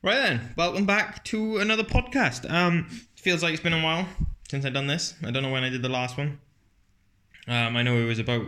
Right 0.00 0.14
then, 0.14 0.54
welcome 0.56 0.86
back 0.86 1.24
to 1.24 1.56
another 1.56 1.82
podcast. 1.82 2.48
Um, 2.48 2.88
feels 3.16 3.42
like 3.42 3.52
it's 3.52 3.62
been 3.62 3.72
a 3.72 3.82
while 3.82 4.06
since 4.48 4.64
I've 4.64 4.72
done 4.72 4.86
this. 4.86 5.14
I 5.24 5.32
don't 5.32 5.42
know 5.42 5.50
when 5.50 5.64
I 5.64 5.70
did 5.70 5.82
the 5.82 5.88
last 5.88 6.16
one. 6.16 6.38
Um, 7.48 7.76
I 7.76 7.82
know 7.82 7.96
it 7.96 8.04
was 8.04 8.20
about 8.20 8.46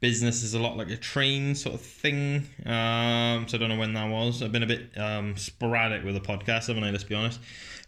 business 0.00 0.42
is 0.42 0.54
a 0.54 0.58
lot 0.58 0.78
like 0.78 0.88
a 0.88 0.96
train 0.96 1.54
sort 1.54 1.74
of 1.74 1.82
thing. 1.82 2.46
Um, 2.64 3.46
so 3.46 3.58
I 3.58 3.60
don't 3.60 3.68
know 3.68 3.78
when 3.78 3.92
that 3.92 4.08
was. 4.08 4.42
I've 4.42 4.52
been 4.52 4.62
a 4.62 4.66
bit 4.66 4.96
um, 4.96 5.36
sporadic 5.36 6.02
with 6.02 6.14
the 6.14 6.20
podcast, 6.22 6.68
haven't 6.68 6.82
I? 6.82 6.90
Let's 6.90 7.04
be 7.04 7.14
honest. 7.14 7.40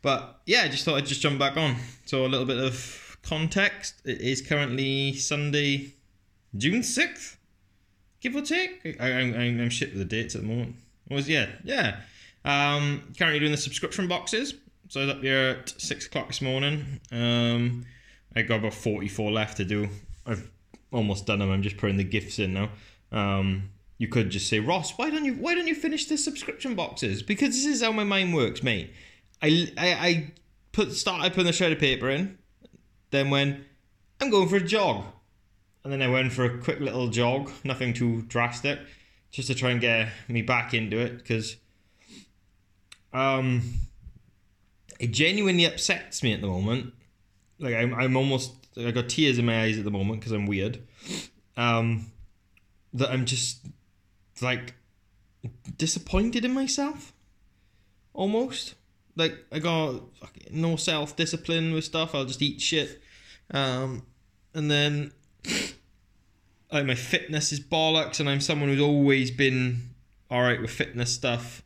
But 0.02 0.42
yeah, 0.44 0.60
I 0.64 0.68
just 0.68 0.84
thought 0.84 0.96
I'd 0.96 1.06
just 1.06 1.22
jump 1.22 1.38
back 1.38 1.56
on. 1.56 1.76
So 2.04 2.26
a 2.26 2.28
little 2.28 2.46
bit 2.46 2.58
of 2.58 3.16
context. 3.22 4.02
It 4.04 4.20
is 4.20 4.42
currently 4.42 5.14
Sunday, 5.14 5.94
June 6.54 6.82
sixth, 6.82 7.38
give 8.20 8.36
or 8.36 8.42
take. 8.42 8.98
I, 9.00 9.12
I, 9.12 9.20
I'm 9.20 9.70
shit 9.70 9.94
with 9.94 9.98
the 9.98 10.04
dates 10.04 10.34
at 10.34 10.42
the 10.42 10.46
moment. 10.46 10.76
It 11.08 11.14
was 11.14 11.26
yeah, 11.26 11.52
yeah. 11.64 12.00
Um, 12.46 13.12
currently 13.18 13.40
doing 13.40 13.50
the 13.50 13.58
subscription 13.58 14.06
boxes. 14.06 14.54
So 14.88 15.00
I 15.00 15.06
was 15.06 15.14
up 15.16 15.22
here 15.22 15.58
at 15.58 15.74
six 15.80 16.06
o'clock 16.06 16.28
this 16.28 16.40
morning. 16.40 17.00
Um, 17.10 17.84
I 18.36 18.42
got 18.42 18.60
about 18.60 18.74
forty-four 18.74 19.32
left 19.32 19.56
to 19.56 19.64
do. 19.64 19.88
I've 20.24 20.48
almost 20.92 21.26
done 21.26 21.40
them. 21.40 21.50
I'm 21.50 21.62
just 21.62 21.76
putting 21.76 21.96
the 21.96 22.04
gifts 22.04 22.38
in 22.38 22.54
now. 22.54 22.70
Um, 23.10 23.70
you 23.98 24.06
could 24.06 24.30
just 24.30 24.48
say, 24.48 24.60
Ross, 24.60 24.96
why 24.96 25.10
don't 25.10 25.24
you 25.24 25.34
why 25.34 25.56
don't 25.56 25.66
you 25.66 25.74
finish 25.74 26.06
the 26.06 26.16
subscription 26.16 26.76
boxes? 26.76 27.22
Because 27.22 27.50
this 27.50 27.66
is 27.66 27.82
how 27.82 27.90
my 27.90 28.04
mind 28.04 28.32
works, 28.32 28.62
mate. 28.62 28.92
I 29.42 29.72
I, 29.76 29.92
I 29.92 30.32
put 30.70 30.92
started 30.92 31.32
putting 31.32 31.46
the 31.46 31.52
shredded 31.52 31.80
paper 31.80 32.08
in, 32.08 32.38
then 33.10 33.30
when 33.30 33.64
I'm 34.20 34.30
going 34.30 34.48
for 34.48 34.56
a 34.56 34.60
jog, 34.64 35.04
and 35.82 35.92
then 35.92 36.00
I 36.00 36.08
went 36.08 36.32
for 36.32 36.44
a 36.44 36.58
quick 36.58 36.78
little 36.78 37.08
jog, 37.08 37.50
nothing 37.64 37.92
too 37.92 38.22
drastic, 38.22 38.78
just 39.32 39.48
to 39.48 39.54
try 39.54 39.70
and 39.70 39.80
get 39.80 40.10
me 40.28 40.42
back 40.42 40.74
into 40.74 40.98
it 40.98 41.18
because 41.18 41.56
um, 43.16 43.62
it 45.00 45.10
genuinely 45.10 45.64
upsets 45.64 46.22
me 46.22 46.34
at 46.34 46.42
the 46.42 46.46
moment. 46.46 46.92
Like 47.58 47.74
I'm, 47.74 47.94
I'm 47.94 48.16
almost, 48.16 48.52
I 48.76 48.90
got 48.90 49.08
tears 49.08 49.38
in 49.38 49.46
my 49.46 49.62
eyes 49.62 49.78
at 49.78 49.84
the 49.84 49.90
moment 49.90 50.20
because 50.20 50.32
I'm 50.32 50.46
weird. 50.46 50.82
Um, 51.56 52.12
that 52.92 53.10
I'm 53.10 53.24
just 53.24 53.66
like 54.42 54.74
disappointed 55.78 56.44
in 56.44 56.52
myself, 56.52 57.14
almost. 58.12 58.74
Like 59.16 59.34
I 59.50 59.60
got 59.60 60.02
no 60.50 60.76
self 60.76 61.16
discipline 61.16 61.72
with 61.72 61.84
stuff. 61.84 62.14
I'll 62.14 62.26
just 62.26 62.42
eat 62.42 62.60
shit, 62.60 63.00
um, 63.50 64.04
and 64.52 64.70
then 64.70 65.12
like 66.70 66.84
my 66.84 66.94
fitness 66.94 67.50
is 67.50 67.60
bollocks, 67.60 68.20
and 68.20 68.28
I'm 68.28 68.40
someone 68.40 68.68
who's 68.68 68.80
always 68.80 69.30
been 69.30 69.94
all 70.30 70.42
right 70.42 70.60
with 70.60 70.70
fitness 70.70 71.14
stuff. 71.14 71.62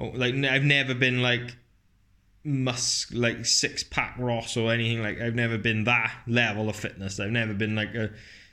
Oh, 0.00 0.12
like 0.14 0.34
I've 0.34 0.64
never 0.64 0.94
been 0.94 1.20
like 1.20 1.54
musk 2.42 3.10
like 3.12 3.44
six 3.44 3.82
pack 3.82 4.16
Ross 4.18 4.56
or 4.56 4.72
anything 4.72 5.02
like 5.02 5.20
I've 5.20 5.34
never 5.34 5.58
been 5.58 5.84
that 5.84 6.14
level 6.26 6.70
of 6.70 6.76
fitness. 6.76 7.20
I've 7.20 7.30
never 7.30 7.52
been 7.52 7.74
like 7.74 7.94
a 7.94 8.10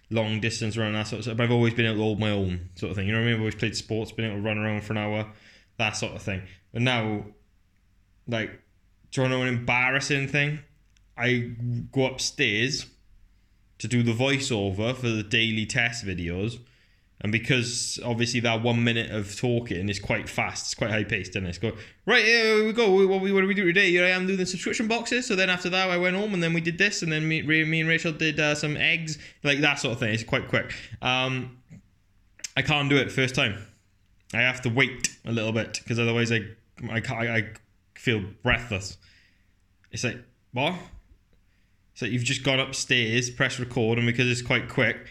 long 0.10 0.42
distance 0.42 0.76
run 0.76 0.94
that 0.94 1.08
sort 1.08 1.20
of 1.20 1.24
stuff. 1.26 1.38
But 1.38 1.44
I've 1.44 1.52
always 1.52 1.74
been 1.74 1.86
able 1.86 1.96
to 1.96 2.02
hold 2.02 2.20
my 2.20 2.32
own 2.32 2.70
sort 2.76 2.92
of 2.92 2.98
thing. 2.98 3.08
You 3.08 3.14
know 3.14 3.20
what 3.20 3.24
I 3.24 3.28
mean? 3.28 3.36
I've 3.36 3.42
always 3.42 3.56
played 3.56 3.78
sports, 3.78 4.12
been 4.12 4.26
able 4.26 4.38
to 4.38 4.42
run 4.42 4.58
around 4.58 4.84
for 4.84 4.94
an 4.94 4.98
hour, 4.98 5.32
that 5.78 5.96
sort 5.96 6.14
of 6.14 6.22
thing. 6.22 6.44
But 6.74 6.82
now, 6.82 7.26
like, 8.28 8.62
do 9.12 9.22
you 9.22 9.30
know 9.30 9.42
an 9.42 9.48
embarrassing 9.48 10.28
thing? 10.28 10.60
I 11.18 11.52
go 11.92 12.08
upstairs 12.08 12.88
to 13.80 13.88
do 13.88 14.04
the 14.04 14.12
voiceover 14.12 14.96
for 14.96 15.10
the 15.10 15.24
daily 15.24 15.66
test 15.66 16.06
videos 16.06 16.60
and 17.22 17.32
because 17.32 18.00
obviously 18.06 18.40
that 18.42 18.62
one 18.62 18.84
minute 18.84 19.10
of 19.12 19.36
talking 19.36 19.90
is 19.90 20.00
quite 20.00 20.30
fast, 20.30 20.68
it's 20.68 20.76
quite 20.76 20.92
high 20.92 21.04
paced, 21.04 21.36
and 21.36 21.48
it's 21.48 21.58
go 21.58 21.72
right 22.06 22.24
here 22.24 22.66
we 22.66 22.74
go. 22.74 22.90
What, 23.08 23.22
what 23.22 23.42
do 23.42 23.48
we 23.48 23.54
do 23.54 23.66
today? 23.66 23.90
Here 23.90 24.06
I 24.06 24.10
am 24.10 24.28
doing 24.28 24.38
the 24.38 24.46
subscription 24.46 24.88
boxes. 24.88 25.26
So 25.26 25.36
then 25.36 25.50
after 25.50 25.70
that, 25.70 25.90
I 25.90 25.98
went 25.98 26.16
home 26.16 26.34
and 26.34 26.44
then 26.44 26.54
we 26.54 26.62
did 26.62 26.78
this, 26.78 27.02
and 27.02 27.12
then 27.12 27.28
me, 27.28 27.42
me 27.42 27.80
and 27.80 27.90
Rachel 27.90 28.12
did 28.12 28.40
uh, 28.40 28.54
some 28.56 28.78
eggs, 28.78 29.18
like 29.44 29.60
that 29.60 29.80
sort 29.80 29.94
of 29.94 30.00
thing. 30.00 30.14
It's 30.14 30.24
quite 30.24 30.48
quick. 30.48 30.74
Um, 31.02 31.58
I 32.56 32.62
can't 32.62 32.90
do 32.90 32.98
it 32.98 33.12
first 33.12 33.36
time. 33.36 33.66
I 34.34 34.42
have 34.42 34.62
to 34.62 34.70
wait 34.70 35.18
a 35.26 35.32
little 35.32 35.52
bit 35.52 35.80
because 35.82 36.00
otherwise 36.00 36.32
I 36.32 36.42
I 36.90 36.98
I 36.98 37.50
feel 37.96 38.24
breathless. 38.44 38.98
It's 39.92 40.04
like 40.04 40.18
what? 40.54 40.76
So 41.94 42.06
you've 42.06 42.24
just 42.24 42.44
gone 42.44 42.60
upstairs, 42.60 43.30
press 43.32 43.60
record, 43.60 43.98
and 43.98 44.06
because 44.06 44.30
it's 44.30 44.42
quite 44.42 44.70
quick, 44.70 45.08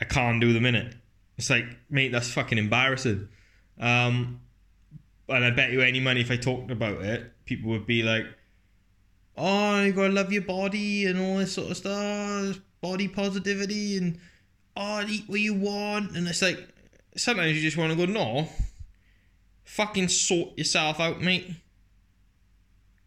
I 0.00 0.04
can't 0.04 0.40
do 0.40 0.52
the 0.52 0.60
minute. 0.60 0.94
It's 1.42 1.50
like, 1.50 1.64
mate, 1.90 2.12
that's 2.12 2.30
fucking 2.30 2.56
embarrassing. 2.56 3.28
Um, 3.80 4.42
and 5.28 5.44
I 5.44 5.50
bet 5.50 5.72
you 5.72 5.80
any 5.80 5.98
money 5.98 6.20
if 6.20 6.30
I 6.30 6.36
talked 6.36 6.70
about 6.70 7.02
it, 7.02 7.32
people 7.46 7.70
would 7.70 7.84
be 7.84 8.04
like, 8.04 8.26
"Oh, 9.36 9.82
you 9.82 9.92
gotta 9.92 10.12
love 10.12 10.32
your 10.32 10.42
body 10.42 11.06
and 11.06 11.18
all 11.18 11.38
this 11.38 11.54
sort 11.54 11.72
of 11.72 11.76
stuff, 11.76 12.60
body 12.80 13.08
positivity, 13.08 13.96
and 13.96 14.20
oh, 14.76 15.04
eat 15.08 15.24
what 15.26 15.40
you 15.40 15.54
want." 15.54 16.16
And 16.16 16.28
it's 16.28 16.42
like 16.42 16.64
sometimes 17.16 17.56
you 17.56 17.60
just 17.60 17.76
want 17.76 17.90
to 17.90 18.06
go, 18.06 18.12
"No, 18.12 18.48
fucking 19.64 20.10
sort 20.10 20.56
yourself 20.56 21.00
out, 21.00 21.20
mate. 21.20 21.56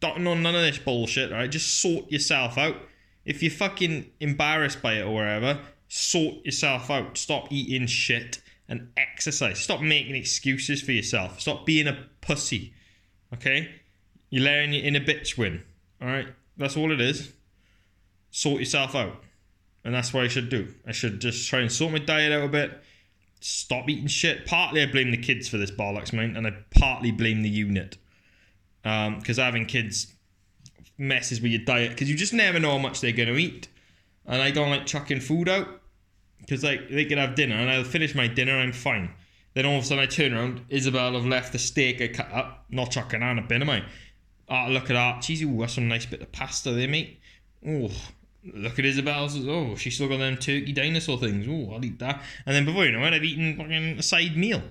Don't 0.02 0.20
know 0.20 0.34
none 0.34 0.56
of 0.56 0.62
this 0.62 0.78
bullshit, 0.78 1.32
right? 1.32 1.50
Just 1.50 1.80
sort 1.80 2.12
yourself 2.12 2.58
out. 2.58 2.76
If 3.24 3.42
you're 3.42 3.50
fucking 3.50 4.12
embarrassed 4.20 4.82
by 4.82 4.96
it 4.96 5.04
or 5.04 5.14
whatever, 5.14 5.62
sort 5.88 6.46
yourself 6.46 6.90
out. 6.90 7.18
Stop 7.18 7.52
eating 7.52 7.88
shit 7.88 8.42
and 8.68 8.90
exercise. 8.98 9.60
Stop 9.60 9.82
making 9.82 10.16
excuses 10.16 10.82
for 10.82 10.92
yourself. 10.92 11.40
Stop 11.40 11.66
being 11.66 11.88
a 11.88 12.08
pussy. 12.22 12.74
Okay? 13.34 13.70
You're 14.30 14.44
letting 14.44 14.74
your 14.74 14.84
inner 14.84 15.00
bitch 15.00 15.38
win. 15.38 15.64
Alright? 16.02 16.28
That's 16.58 16.78
all 16.78 16.92
it 16.92 17.02
is. 17.02 17.32
Sort 18.32 18.60
yourself 18.60 18.96
out. 18.96 19.24
And 19.84 19.94
that's 19.94 20.14
what 20.14 20.24
I 20.24 20.28
should 20.28 20.50
do. 20.50 20.74
I 20.88 20.92
should 20.92 21.22
just 21.22 21.48
try 21.48 21.60
and 21.60 21.72
sort 21.72 21.92
my 21.92 22.00
diet 22.00 22.32
out 22.32 22.44
a 22.44 22.48
bit. 22.48 22.82
Stop 23.40 23.88
eating 23.88 24.08
shit. 24.08 24.46
Partly 24.48 24.82
I 24.82 24.88
blame 24.88 25.12
the 25.12 25.18
kids 25.18 25.48
for 25.48 25.58
this 25.58 25.70
bollocks, 25.70 26.12
man, 26.12 26.36
and 26.36 26.48
I 26.48 26.54
partly 26.72 27.12
blame 27.12 27.44
the 27.44 27.50
unit. 27.50 27.98
Because 28.82 29.40
um, 29.40 29.46
having 29.46 29.66
kids 29.66 30.16
messes 30.98 31.42
with 31.42 31.52
your 31.52 31.62
diet 31.66 31.92
because 31.92 32.10
you 32.10 32.16
just 32.16 32.34
never 32.34 32.60
know 32.60 32.72
how 32.72 32.78
much 32.78 33.02
they're 33.02 33.12
going 33.12 33.28
to 33.28 33.36
eat 33.36 33.68
and 34.28 34.42
I 34.42 34.52
don't 34.52 34.70
like 34.70 34.86
chucking 34.86 35.22
food 35.22 35.50
out 35.50 35.68
because 36.40 36.64
like 36.64 36.90
they 36.90 37.06
could 37.06 37.18
have 37.18 37.36
dinner 37.36 37.56
and 37.56 37.70
I'll 37.70 37.84
finish 37.84 38.16
my 38.16 38.28
dinner 38.28 38.58
I'm 38.58 38.74
fine. 38.74 39.12
Then 39.54 39.66
all 39.66 39.78
of 39.78 39.84
a 39.84 39.88
sudden 39.88 40.04
I 40.04 40.08
turn 40.08 40.34
around, 40.34 40.66
Isabel 40.70 41.14
have 41.14 41.26
left 41.26 41.54
the 41.54 41.60
steak 41.60 42.02
I 42.02 42.10
cut 42.10 42.32
up, 42.32 42.66
not 42.70 42.92
chucking 42.92 43.24
on 43.24 43.40
a 43.40 43.42
bin 43.42 43.62
of 43.62 43.68
mine. 43.68 43.86
Oh, 44.50 44.68
look 44.70 44.90
at 44.90 44.94
that 44.94 45.22
cheesy. 45.22 45.46
Ooh, 45.46 45.60
that's 45.60 45.76
some 45.76 45.88
nice 45.88 46.06
bit 46.06 46.22
of 46.22 46.32
pasta 46.32 46.72
there, 46.72 46.88
mate. 46.88 47.20
Oh, 47.66 47.90
look 48.54 48.78
at 48.78 48.86
Isabel's. 48.86 49.38
Oh, 49.48 49.76
she's 49.76 49.96
still 49.96 50.10
got 50.10 50.18
them 50.18 50.38
turkey 50.38 50.74
dinosaur 50.74 51.18
things. 51.18 51.48
Oh, 51.48 51.74
I'll 51.74 51.86
eat 51.86 52.00
that. 52.00 52.22
And 52.46 52.56
then 52.56 52.66
before 52.66 52.86
you 52.86 52.92
know 52.92 53.04
it, 53.06 53.14
I've 53.14 53.24
eaten 53.24 53.58
fucking 53.58 53.98
a 53.98 54.04
side 54.04 54.36
meal. 54.36 54.62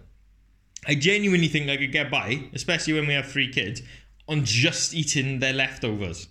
I 0.87 0.95
genuinely 0.95 1.49
think 1.49 1.71
I 1.71 1.79
could 1.79 1.93
get 1.93 2.11
by, 2.11 2.45
especially 2.53 2.93
when 2.93 3.07
we 3.07 3.15
have 3.15 3.27
three 3.27 3.51
kids, 3.51 3.83
on 4.29 4.45
just 4.45 4.95
eating 4.95 5.39
their 5.39 5.55
leftovers. 5.55 6.29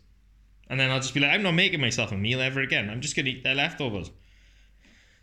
And 0.69 0.79
then 0.79 0.89
I'll 0.89 0.99
just 0.99 1.13
be 1.13 1.19
like, 1.19 1.31
I'm 1.31 1.43
not 1.43 1.53
making 1.53 1.81
myself 1.81 2.11
a 2.11 2.17
meal 2.17 2.41
ever 2.41 2.61
again. 2.61 2.89
I'm 2.89 3.01
just 3.01 3.15
going 3.15 3.25
to 3.25 3.31
eat 3.31 3.43
their 3.43 3.55
leftovers. 3.55 4.11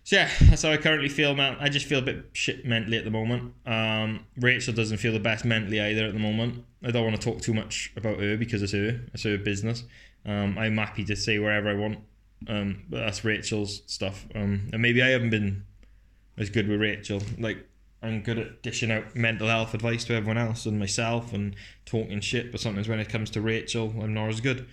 So 0.04 0.16
yeah, 0.16 0.30
that's 0.42 0.62
how 0.62 0.70
I 0.70 0.76
currently 0.76 1.08
feel, 1.08 1.34
man. 1.34 1.56
I 1.60 1.68
just 1.68 1.86
feel 1.86 1.98
a 1.98 2.02
bit 2.02 2.30
shit 2.32 2.64
mentally 2.64 2.96
at 2.96 3.04
the 3.04 3.10
moment. 3.10 3.54
Um, 3.66 4.26
Rachel 4.36 4.74
doesn't 4.74 4.98
feel 4.98 5.12
the 5.12 5.20
best 5.20 5.44
mentally 5.44 5.80
either 5.80 6.04
at 6.04 6.12
the 6.12 6.18
moment. 6.18 6.64
I 6.82 6.90
don't 6.90 7.04
want 7.04 7.20
to 7.20 7.22
talk 7.22 7.42
too 7.42 7.54
much 7.54 7.92
about 7.96 8.18
her 8.18 8.36
because 8.36 8.62
it's 8.62 8.72
her. 8.72 9.00
It's 9.12 9.24
her 9.24 9.38
business. 9.38 9.84
Um, 10.24 10.56
I'm 10.58 10.76
happy 10.76 11.04
to 11.04 11.16
say 11.16 11.38
wherever 11.38 11.68
I 11.68 11.74
want. 11.74 11.98
Um, 12.48 12.84
but 12.88 13.00
that's 13.00 13.24
Rachel's 13.24 13.82
stuff. 13.86 14.26
Um, 14.34 14.70
and 14.72 14.80
maybe 14.80 15.02
I 15.02 15.08
haven't 15.08 15.30
been 15.30 15.64
as 16.38 16.48
good 16.48 16.68
with 16.68 16.80
Rachel. 16.80 17.22
Like 17.38 17.66
I'm 18.02 18.22
good 18.22 18.38
at 18.38 18.62
dishing 18.62 18.90
out 18.90 19.14
mental 19.14 19.48
health 19.48 19.74
advice 19.74 20.04
to 20.06 20.14
everyone 20.14 20.38
else 20.38 20.64
and 20.64 20.78
myself 20.78 21.32
and 21.32 21.54
talking 21.84 22.20
shit. 22.20 22.50
But 22.50 22.60
sometimes 22.60 22.88
when 22.88 23.00
it 23.00 23.10
comes 23.10 23.30
to 23.30 23.40
Rachel, 23.40 23.94
I'm 24.00 24.14
not 24.14 24.30
as 24.30 24.40
good. 24.40 24.66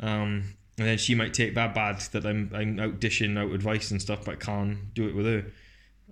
Um, 0.00 0.54
and 0.78 0.88
then 0.88 0.98
she 0.98 1.14
might 1.14 1.34
take 1.34 1.54
that 1.54 1.74
bad 1.74 2.00
that 2.12 2.24
I'm 2.26 2.50
I'm 2.54 2.80
out 2.80 3.00
dishing 3.00 3.36
out 3.36 3.52
advice 3.52 3.90
and 3.90 4.00
stuff, 4.00 4.24
but 4.24 4.32
I 4.32 4.36
can't 4.36 4.94
do 4.94 5.08
it 5.08 5.14
with 5.14 5.26
her. 5.26 5.44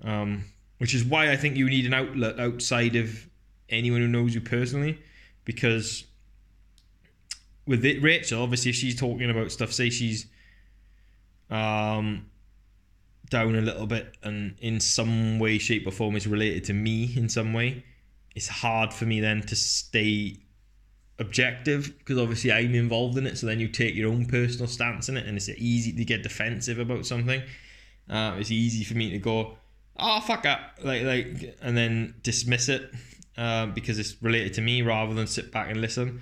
Um, 0.02 0.44
which 0.78 0.94
is 0.94 1.04
why 1.04 1.30
I 1.30 1.36
think 1.36 1.56
you 1.56 1.68
need 1.68 1.86
an 1.86 1.94
outlet 1.94 2.38
outside 2.40 2.96
of 2.96 3.28
anyone 3.68 4.00
who 4.00 4.08
knows 4.08 4.34
you 4.34 4.40
personally, 4.40 4.98
because 5.44 6.04
with 7.66 7.84
it, 7.84 8.02
Rachel, 8.02 8.42
obviously, 8.42 8.70
if 8.70 8.76
she's 8.76 8.98
talking 8.98 9.30
about 9.30 9.52
stuff, 9.52 9.72
say 9.72 9.90
she's 9.90 10.26
um 11.50 12.26
down 13.28 13.54
a 13.54 13.60
little 13.60 13.86
bit 13.86 14.16
and 14.22 14.56
in 14.60 14.80
some 14.80 15.38
way, 15.38 15.58
shape, 15.58 15.86
or 15.86 15.90
form 15.90 16.16
is 16.16 16.26
related 16.26 16.64
to 16.64 16.72
me 16.72 17.12
in 17.16 17.28
some 17.28 17.52
way, 17.52 17.84
it's 18.34 18.48
hard 18.48 18.92
for 18.92 19.06
me 19.06 19.20
then 19.20 19.40
to 19.40 19.56
stay 19.56 20.36
objective 21.20 21.96
because 21.98 22.18
obviously 22.18 22.50
I'm 22.50 22.74
involved 22.74 23.16
in 23.18 23.26
it. 23.26 23.38
So 23.38 23.46
then 23.46 23.60
you 23.60 23.68
take 23.68 23.94
your 23.94 24.10
own 24.10 24.26
personal 24.26 24.66
stance 24.66 25.08
in 25.08 25.16
it, 25.16 25.26
and 25.26 25.36
it's 25.36 25.48
easy 25.50 25.92
to 25.92 26.04
get 26.04 26.22
defensive 26.24 26.78
about 26.80 27.06
something. 27.06 27.42
Uh, 28.08 28.34
it's 28.38 28.50
easy 28.50 28.82
for 28.82 28.94
me 28.94 29.10
to 29.10 29.18
go, 29.18 29.56
"Oh 29.96 30.20
fuck 30.20 30.46
up," 30.46 30.78
like 30.82 31.02
like, 31.02 31.56
and 31.62 31.76
then 31.76 32.14
dismiss 32.22 32.68
it. 32.68 32.90
um, 33.36 33.72
because 33.72 33.98
it's 33.98 34.20
related 34.22 34.54
to 34.54 34.60
me 34.60 34.82
rather 34.82 35.14
than 35.14 35.26
sit 35.26 35.50
back 35.52 35.70
and 35.70 35.80
listen. 35.80 36.20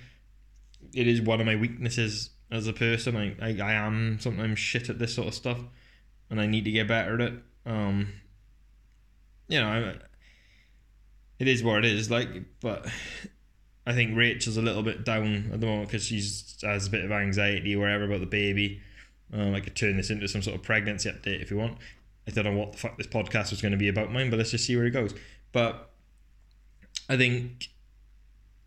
It 0.95 1.09
is 1.09 1.21
one 1.21 1.41
of 1.41 1.47
my 1.47 1.57
weaknesses 1.57 2.31
as 2.51 2.67
a 2.67 2.73
person. 2.73 3.17
I, 3.17 3.35
I, 3.43 3.57
I 3.61 3.73
am 3.73 4.19
sometimes 4.21 4.59
shit 4.59 4.89
at 4.89 4.99
this 4.99 5.15
sort 5.15 5.29
of 5.29 5.35
stuff, 5.35 5.59
and 6.31 6.41
I 6.41 6.47
need 6.47 6.65
to 6.65 6.71
get 6.71 6.87
better 6.89 7.15
at 7.15 7.21
it. 7.21 7.35
Um, 7.67 8.13
you 9.49 9.61
know, 9.61 9.69
I, 9.69 9.97
it 11.39 11.49
is 11.49 11.63
what 11.63 11.85
it 11.85 11.93
is. 11.93 12.11
Like, 12.11 12.29
but 12.61 12.87
I 13.89 13.95
think 13.95 14.15
Rachel's 14.15 14.59
a 14.59 14.63
little 14.63 14.83
bit 14.83 15.03
down 15.03 15.51
at 15.51 15.63
the 15.63 15.67
moment 15.67 15.89
because 15.89 16.05
she's 16.05 16.59
has 16.63 16.89
a 16.89 16.91
bit 16.91 17.07
of 17.07 17.11
anxiety 17.11 17.75
or 17.75 17.81
whatever 17.81 18.05
about 18.05 18.21
the 18.21 18.27
baby. 18.27 18.83
Um, 19.33 19.55
I 19.55 19.61
could 19.61 19.75
turn 19.75 19.97
this 19.97 20.11
into 20.11 20.29
some 20.29 20.43
sort 20.43 20.57
of 20.57 20.63
pregnancy 20.63 21.09
update 21.11 21.41
if 21.41 21.51
you 21.51 21.57
want. 21.57 21.79
I 22.27 22.33
don't 22.33 22.45
know 22.45 22.53
what 22.53 22.73
the 22.73 22.79
fuck 22.79 22.99
this 22.99 23.07
podcast 23.07 23.49
was 23.49 23.63
going 23.63 23.73
to 23.73 23.79
be 23.79 23.89
about 23.89 24.13
mine, 24.13 24.29
but 24.29 24.37
let's 24.37 24.51
just 24.51 24.67
see 24.67 24.77
where 24.77 24.85
it 24.85 24.91
goes. 24.91 25.15
But 25.53 25.89
I 27.09 27.17
think 27.17 27.71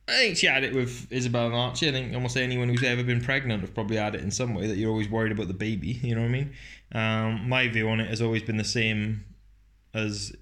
I 0.07 0.13
think 0.13 0.37
she 0.37 0.47
had 0.47 0.63
it 0.63 0.73
with 0.73 1.05
Isabel 1.11 1.45
and 1.45 1.55
Archie. 1.55 1.89
I 1.89 1.91
think 1.91 2.15
almost 2.15 2.35
anyone 2.35 2.69
who's 2.69 2.83
ever 2.83 3.03
been 3.03 3.21
pregnant 3.21 3.61
have 3.61 3.75
probably 3.75 3.97
had 3.97 4.15
it 4.15 4.21
in 4.21 4.31
some 4.31 4.55
way 4.55 4.65
that 4.65 4.77
you're 4.77 4.89
always 4.89 5.07
worried 5.07 5.33
about 5.33 5.49
the 5.49 5.53
baby. 5.53 5.91
You 6.01 6.15
know 6.15 6.21
what 6.21 6.29
I 6.29 6.31
mean? 6.31 6.53
Um, 6.93 7.47
my 7.47 7.67
view 7.67 7.87
on 7.89 7.99
it 7.99 8.09
has 8.09 8.23
always 8.23 8.41
been 8.41 8.57
the 8.57 8.63
same 8.63 9.23
as 9.93 10.35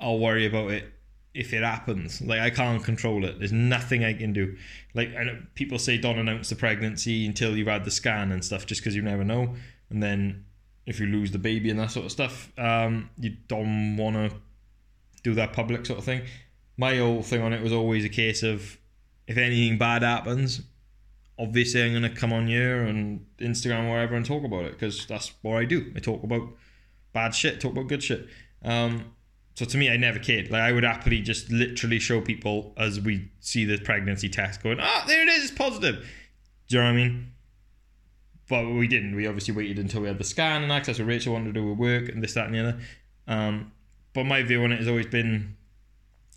I'll 0.00 0.18
worry 0.18 0.46
about 0.46 0.70
it 0.70 0.90
if 1.34 1.52
it 1.52 1.62
happens. 1.62 2.20
Like 2.20 2.40
I 2.40 2.50
can't 2.50 2.82
control 2.82 3.24
it. 3.24 3.38
There's 3.38 3.52
nothing 3.52 4.04
I 4.04 4.14
can 4.14 4.32
do. 4.32 4.56
Like 4.94 5.10
people 5.54 5.78
say 5.78 5.96
don't 5.96 6.18
announce 6.18 6.50
the 6.50 6.56
pregnancy 6.56 7.26
until 7.26 7.56
you've 7.56 7.68
had 7.68 7.84
the 7.84 7.90
scan 7.90 8.32
and 8.32 8.44
stuff, 8.44 8.66
just 8.66 8.80
because 8.80 8.96
you 8.96 9.02
never 9.02 9.24
know. 9.24 9.54
And 9.90 10.02
then 10.02 10.44
if 10.86 10.98
you 10.98 11.06
lose 11.06 11.30
the 11.30 11.38
baby 11.38 11.70
and 11.70 11.78
that 11.78 11.90
sort 11.90 12.06
of 12.06 12.12
stuff, 12.12 12.50
um, 12.58 13.10
you 13.18 13.36
don't 13.48 13.96
want 13.96 14.16
to 14.16 14.36
do 15.22 15.34
that 15.34 15.52
public 15.52 15.86
sort 15.86 15.98
of 15.98 16.04
thing. 16.04 16.22
My 16.76 16.96
whole 16.96 17.22
thing 17.22 17.42
on 17.42 17.52
it 17.52 17.62
was 17.62 17.72
always 17.72 18.04
a 18.04 18.08
case 18.08 18.42
of 18.42 18.78
if 19.26 19.36
anything 19.36 19.78
bad 19.78 20.02
happens, 20.02 20.62
obviously 21.38 21.82
I'm 21.82 21.92
gonna 21.92 22.14
come 22.14 22.32
on 22.32 22.48
here 22.48 22.82
and 22.82 23.24
Instagram 23.38 23.86
or 23.86 23.90
whatever 23.90 24.16
and 24.16 24.26
talk 24.26 24.44
about 24.44 24.64
it 24.64 24.72
because 24.72 25.06
that's 25.06 25.32
what 25.42 25.58
I 25.58 25.64
do. 25.64 25.92
I 25.94 26.00
talk 26.00 26.22
about 26.22 26.48
bad 27.12 27.34
shit, 27.34 27.60
talk 27.60 27.72
about 27.72 27.88
good 27.88 28.02
shit. 28.02 28.26
Um, 28.62 29.12
so 29.60 29.66
to 29.66 29.76
me, 29.76 29.90
I 29.90 29.98
never 29.98 30.18
cared. 30.18 30.50
Like 30.50 30.62
I 30.62 30.72
would 30.72 30.84
happily 30.84 31.20
just 31.20 31.50
literally 31.50 31.98
show 31.98 32.22
people 32.22 32.72
as 32.78 32.98
we 32.98 33.30
see 33.40 33.66
the 33.66 33.76
pregnancy 33.76 34.30
test 34.30 34.62
going, 34.62 34.80
ah, 34.80 35.02
oh, 35.04 35.06
there 35.06 35.20
it 35.20 35.28
is, 35.28 35.50
it's 35.50 35.52
positive. 35.52 35.96
Do 36.66 36.76
you 36.76 36.82
know 36.82 36.86
what 36.86 36.92
I 36.92 36.96
mean? 36.96 37.32
But 38.48 38.70
we 38.70 38.88
didn't. 38.88 39.14
We 39.14 39.26
obviously 39.26 39.52
waited 39.52 39.78
until 39.78 40.00
we 40.00 40.08
had 40.08 40.16
the 40.16 40.24
scan 40.24 40.62
and 40.62 40.72
access. 40.72 40.98
Rachel 40.98 41.34
wanted 41.34 41.52
to 41.52 41.60
do 41.60 41.68
with 41.68 41.78
work 41.78 42.08
and 42.08 42.22
this, 42.22 42.32
that, 42.32 42.46
and 42.46 42.54
the 42.54 42.60
other. 42.60 42.80
Um, 43.28 43.72
but 44.14 44.24
my 44.24 44.42
view 44.42 44.64
on 44.64 44.72
it 44.72 44.78
has 44.78 44.88
always 44.88 45.04
been, 45.04 45.58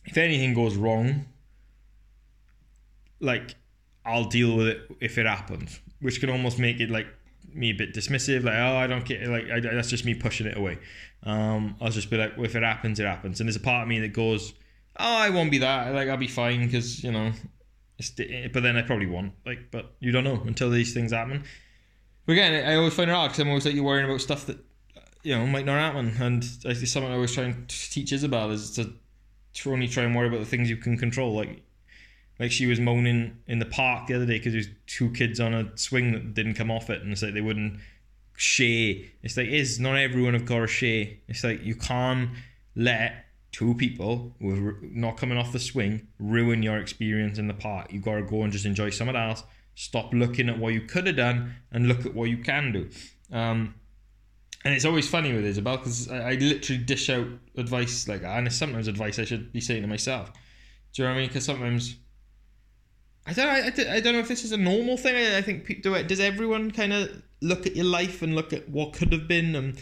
if 0.04 0.18
anything 0.18 0.54
goes 0.54 0.76
wrong, 0.76 1.26
like 3.22 3.56
I'll 4.06 4.26
deal 4.26 4.58
with 4.58 4.68
it 4.68 4.81
if 5.00 5.18
it 5.18 5.26
happens, 5.26 5.80
which 6.02 6.19
can 6.19 6.30
almost 6.30 6.60
make 6.60 6.81
it 6.81 6.90
like 6.90 7.08
me 7.56 7.70
a 7.70 7.74
bit 7.74 7.94
dismissive, 7.94 8.44
like 8.44 8.56
oh 8.56 8.76
I 8.76 8.88
don't 8.88 9.04
care, 9.04 9.28
like 9.28 9.50
I, 9.50 9.60
that's 9.60 9.90
just 9.90 10.06
me 10.06 10.14
pushing 10.14 10.48
it 10.48 10.58
away. 10.58 10.80
Um, 11.24 11.76
I'll 11.80 11.90
just 11.90 12.10
be 12.10 12.18
like, 12.18 12.36
well, 12.36 12.46
if 12.46 12.56
it 12.56 12.64
happens, 12.64 13.00
it 13.00 13.06
happens. 13.06 13.40
And 13.40 13.48
there's 13.48 13.56
a 13.56 13.62
part 13.62 13.84
of 13.84 13.88
me 13.88 14.00
that 14.00 14.10
goes, 14.10 14.54
oh, 14.98 15.18
I 15.18 15.30
won't 15.30 15.52
be 15.52 15.60
that. 15.60 15.94
Like 15.94 16.10
I'll 16.10 16.18
be 16.18 16.28
fine 16.28 16.66
because 16.66 17.04
you 17.04 17.12
know, 17.12 17.32
but 18.52 18.64
then 18.64 18.78
I 18.78 18.82
probably 18.82 19.08
won't. 19.08 19.34
Like, 19.46 19.72
but 19.72 19.94
you 20.00 20.12
don't 20.12 20.24
know 20.24 20.42
until 20.46 20.70
these 20.70 20.94
things 20.94 21.12
happen. 21.12 21.44
But 22.26 22.34
again, 22.34 22.68
I 22.68 22.76
always 22.76 22.94
find 22.94 23.10
it 23.10 23.14
hard 23.14 23.32
because 23.32 23.42
I'm 23.42 23.50
always 23.50 23.66
like 23.66 23.76
you're 23.76 23.84
worrying 23.84 24.10
about 24.10 24.22
stuff 24.22 24.46
that 24.46 24.58
you 25.24 25.36
know 25.36 25.46
might 25.46 25.66
not 25.66 25.80
happen. 25.80 26.16
And 26.20 26.44
I 26.66 26.74
think 26.74 26.88
something 26.88 27.12
I 27.12 27.16
always 27.16 27.34
try 27.34 27.46
and 27.46 27.68
teach 27.68 28.12
Isabel 28.12 28.52
is 28.52 28.72
to 28.72 28.92
only 29.66 29.88
try 29.88 30.04
and 30.04 30.16
worry 30.16 30.28
about 30.28 30.40
the 30.40 30.46
things 30.46 30.70
you 30.70 30.78
can 30.78 30.98
control. 30.98 31.36
Like 31.36 31.64
like 32.39 32.51
she 32.51 32.65
was 32.65 32.80
moaning 32.80 33.38
in 33.47 33.59
the 33.59 33.65
park 33.65 34.07
the 34.07 34.15
other 34.15 34.25
day 34.25 34.38
because 34.38 34.53
there's 34.53 34.69
two 34.88 35.12
kids 35.12 35.39
on 35.39 35.53
a 35.53 35.77
swing 35.77 36.12
that 36.13 36.33
didn't 36.33 36.56
come 36.56 36.71
off 36.71 36.89
it, 36.89 37.01
and 37.01 37.12
it's 37.12 37.21
like 37.21 37.33
they 37.33 37.41
wouldn't 37.41 37.80
share. 38.35 38.95
It's 39.21 39.38
like 39.38 39.47
is 39.47 39.80
not 39.80 39.97
everyone 39.97 40.33
have 40.33 40.45
got 40.45 40.63
a 40.63 40.68
share. 40.68 41.07
It's 41.27 41.44
like 41.44 41.63
you 41.63 41.75
can't 41.75 42.30
let 42.75 43.25
two 43.51 43.75
people 43.75 44.35
who 44.39 44.68
are 44.68 44.77
not 44.81 45.15
coming 45.15 45.38
off 45.38 45.53
the 45.53 45.59
swing 45.59 46.07
ruin 46.19 46.63
your 46.63 46.77
experience 46.77 47.38
in 47.38 47.47
the 47.47 47.53
park. 47.53 47.94
You 47.94 48.01
got 48.01 48.15
to 48.15 48.24
go 48.24 48.41
and 48.41 48.51
just 48.51 48.65
enjoy 48.65 48.89
something 48.89 49.15
else. 49.15 49.44
Stop 49.75 50.13
looking 50.13 50.50
at 50.50 50.57
what 50.57 50.74
you 50.74 50.81
could 50.81 51.07
have 51.07 51.15
done 51.15 51.56
and 51.71 51.88
look 51.88 52.06
at 52.06 52.13
what 52.13 52.30
you 52.30 52.38
can 52.38 52.71
do. 52.71 52.89
Um, 53.31 53.75
and 54.65 54.74
it's 54.74 54.85
always 54.85 55.07
funny 55.07 55.33
with 55.33 55.45
Isabel 55.45 55.77
because 55.77 56.09
I, 56.09 56.31
I, 56.31 56.33
literally 56.35 56.81
dish 56.83 57.09
out 57.09 57.27
advice 57.57 58.07
like, 58.07 58.24
and 58.24 58.47
it's 58.47 58.56
sometimes 58.56 58.88
advice 58.88 59.19
I 59.19 59.25
should 59.25 59.51
be 59.51 59.59
saying 59.59 59.81
to 59.81 59.88
myself. 59.88 60.31
Do 60.94 61.01
you 61.01 61.07
know 61.07 61.13
what 61.13 61.18
I 61.18 61.21
mean? 61.21 61.30
Because 61.30 61.45
sometimes 61.45 61.95
I 63.25 63.34
don't 63.34 63.48
know, 63.48 63.84
I, 63.92 63.96
I 63.96 64.00
don't 64.02 64.14
know 64.14 64.20
if 64.20 64.28
this 64.28 64.44
is 64.44 64.52
a 64.52 64.58
normal 64.58 64.98
thing. 64.98 65.16
I, 65.16 65.38
I 65.38 65.42
think 65.42 65.81
do 65.81 65.94
it. 65.94 66.08
Does 66.08 66.20
everyone 66.20 66.72
kind 66.72 66.94
of 66.94 67.22
look 67.42 67.66
at 67.66 67.75
your 67.75 67.86
life 67.86 68.22
and 68.22 68.36
look 68.36 68.54
at 68.54 68.70
what 68.70 68.94
could 68.94 69.12
have 69.12 69.28
been 69.28 69.56
and 69.56 69.78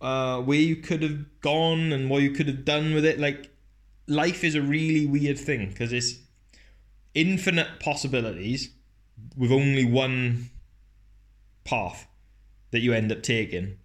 uh, 0.00 0.40
where 0.40 0.58
you 0.58 0.76
could 0.76 1.02
have 1.02 1.40
gone 1.40 1.92
and 1.92 2.08
what 2.08 2.22
you 2.22 2.30
could 2.30 2.46
have 2.46 2.64
done 2.64 2.94
with 2.94 3.04
it? 3.04 3.18
Like 3.18 3.50
life 4.06 4.44
is 4.44 4.54
a 4.54 4.62
really 4.62 5.06
weird 5.06 5.38
thing 5.38 5.68
because 5.68 5.92
it's 5.92 6.14
infinite 7.14 7.80
possibilities 7.80 8.70
with 9.36 9.52
only 9.52 9.84
one 9.84 10.50
path 11.64 12.06
that 12.70 12.80
you 12.80 12.92
end 12.92 13.12
up 13.12 13.22
taking. 13.22 13.76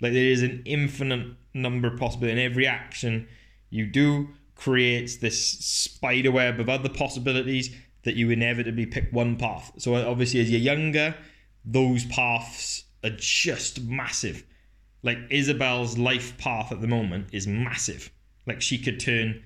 Like 0.00 0.12
there 0.12 0.24
is 0.24 0.42
an 0.42 0.62
infinite 0.64 1.34
number 1.52 1.88
of 1.88 1.98
possibilities, 1.98 2.38
and 2.38 2.52
every 2.52 2.66
action 2.66 3.26
you 3.70 3.86
do 3.86 4.28
creates 4.54 5.16
this 5.16 5.50
spider 5.50 6.30
web 6.30 6.60
of 6.60 6.68
other 6.68 6.88
possibilities 6.88 7.74
that 8.04 8.16
you 8.16 8.30
inevitably 8.30 8.86
pick 8.86 9.12
one 9.12 9.36
path. 9.36 9.72
So 9.78 9.96
uh, 9.96 10.04
obviously, 10.06 10.40
as 10.40 10.50
you're 10.50 10.60
younger, 10.60 11.14
those 11.64 12.04
paths 12.06 12.84
are 13.02 13.10
just 13.10 13.82
massive. 13.82 14.44
Like 15.02 15.18
Isabel's 15.30 15.98
life 15.98 16.36
path 16.38 16.72
at 16.72 16.80
the 16.80 16.86
moment 16.86 17.28
is 17.32 17.46
massive. 17.46 18.10
Like 18.46 18.62
she 18.62 18.78
could 18.78 19.00
turn 19.00 19.42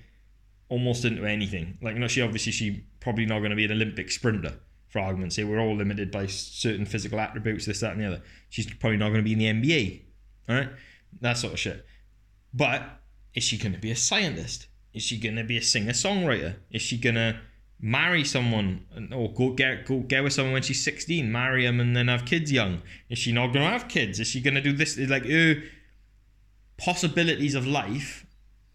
almost 0.69 1.05
into 1.05 1.25
anything. 1.25 1.77
Like 1.81 1.95
you 1.95 1.99
know, 1.99 2.07
she 2.07 2.21
obviously 2.21 2.51
she 2.51 2.85
probably 2.99 3.25
not 3.25 3.39
going 3.39 3.51
to 3.51 3.55
be 3.55 3.65
an 3.65 3.71
Olympic 3.71 4.11
sprinter 4.11 4.53
for 4.87 4.99
argument's 4.99 5.35
sake. 5.35 5.47
We're 5.47 5.59
all 5.59 5.75
limited 5.75 6.11
by 6.11 6.25
certain 6.27 6.85
physical 6.85 7.19
attributes, 7.19 7.65
this, 7.65 7.79
that, 7.79 7.93
and 7.93 8.01
the 8.01 8.07
other. 8.07 8.21
She's 8.49 8.71
probably 8.73 8.97
not 8.97 9.09
going 9.09 9.23
to 9.23 9.23
be 9.23 9.33
in 9.33 9.39
the 9.39 9.69
NBA. 9.69 10.01
All 10.49 10.55
right, 10.55 10.69
that 11.21 11.37
sort 11.37 11.53
of 11.53 11.59
shit. 11.59 11.85
But 12.53 12.83
is 13.33 13.43
she 13.43 13.57
going 13.57 13.73
to 13.73 13.79
be 13.79 13.91
a 13.91 13.95
scientist? 13.95 14.67
Is 14.93 15.03
she 15.03 15.19
going 15.19 15.35
to 15.35 15.43
be 15.43 15.57
a 15.57 15.61
singer 15.61 15.91
songwriter? 15.91 16.55
Is 16.71 16.81
she 16.81 16.97
going 16.97 17.15
to 17.15 17.39
marry 17.81 18.25
someone 18.25 18.85
or 19.13 19.31
go 19.33 19.51
get 19.51 19.85
go 19.85 19.99
get 19.99 20.23
with 20.23 20.33
someone 20.33 20.53
when 20.53 20.61
she's 20.61 20.83
16 20.83 21.31
marry 21.31 21.65
him 21.65 21.79
and 21.79 21.95
then 21.95 22.07
have 22.07 22.25
kids 22.25 22.51
young. 22.51 22.81
Is 23.09 23.17
she 23.17 23.31
not 23.31 23.47
going 23.47 23.65
to 23.65 23.71
have 23.71 23.87
kids? 23.87 24.19
Is 24.19 24.27
she 24.27 24.41
going 24.41 24.55
to 24.55 24.61
do 24.61 24.73
this? 24.73 24.97
Like 24.97 25.25
uh, 25.25 25.55
possibilities 26.77 27.55
of 27.55 27.65
life 27.65 28.25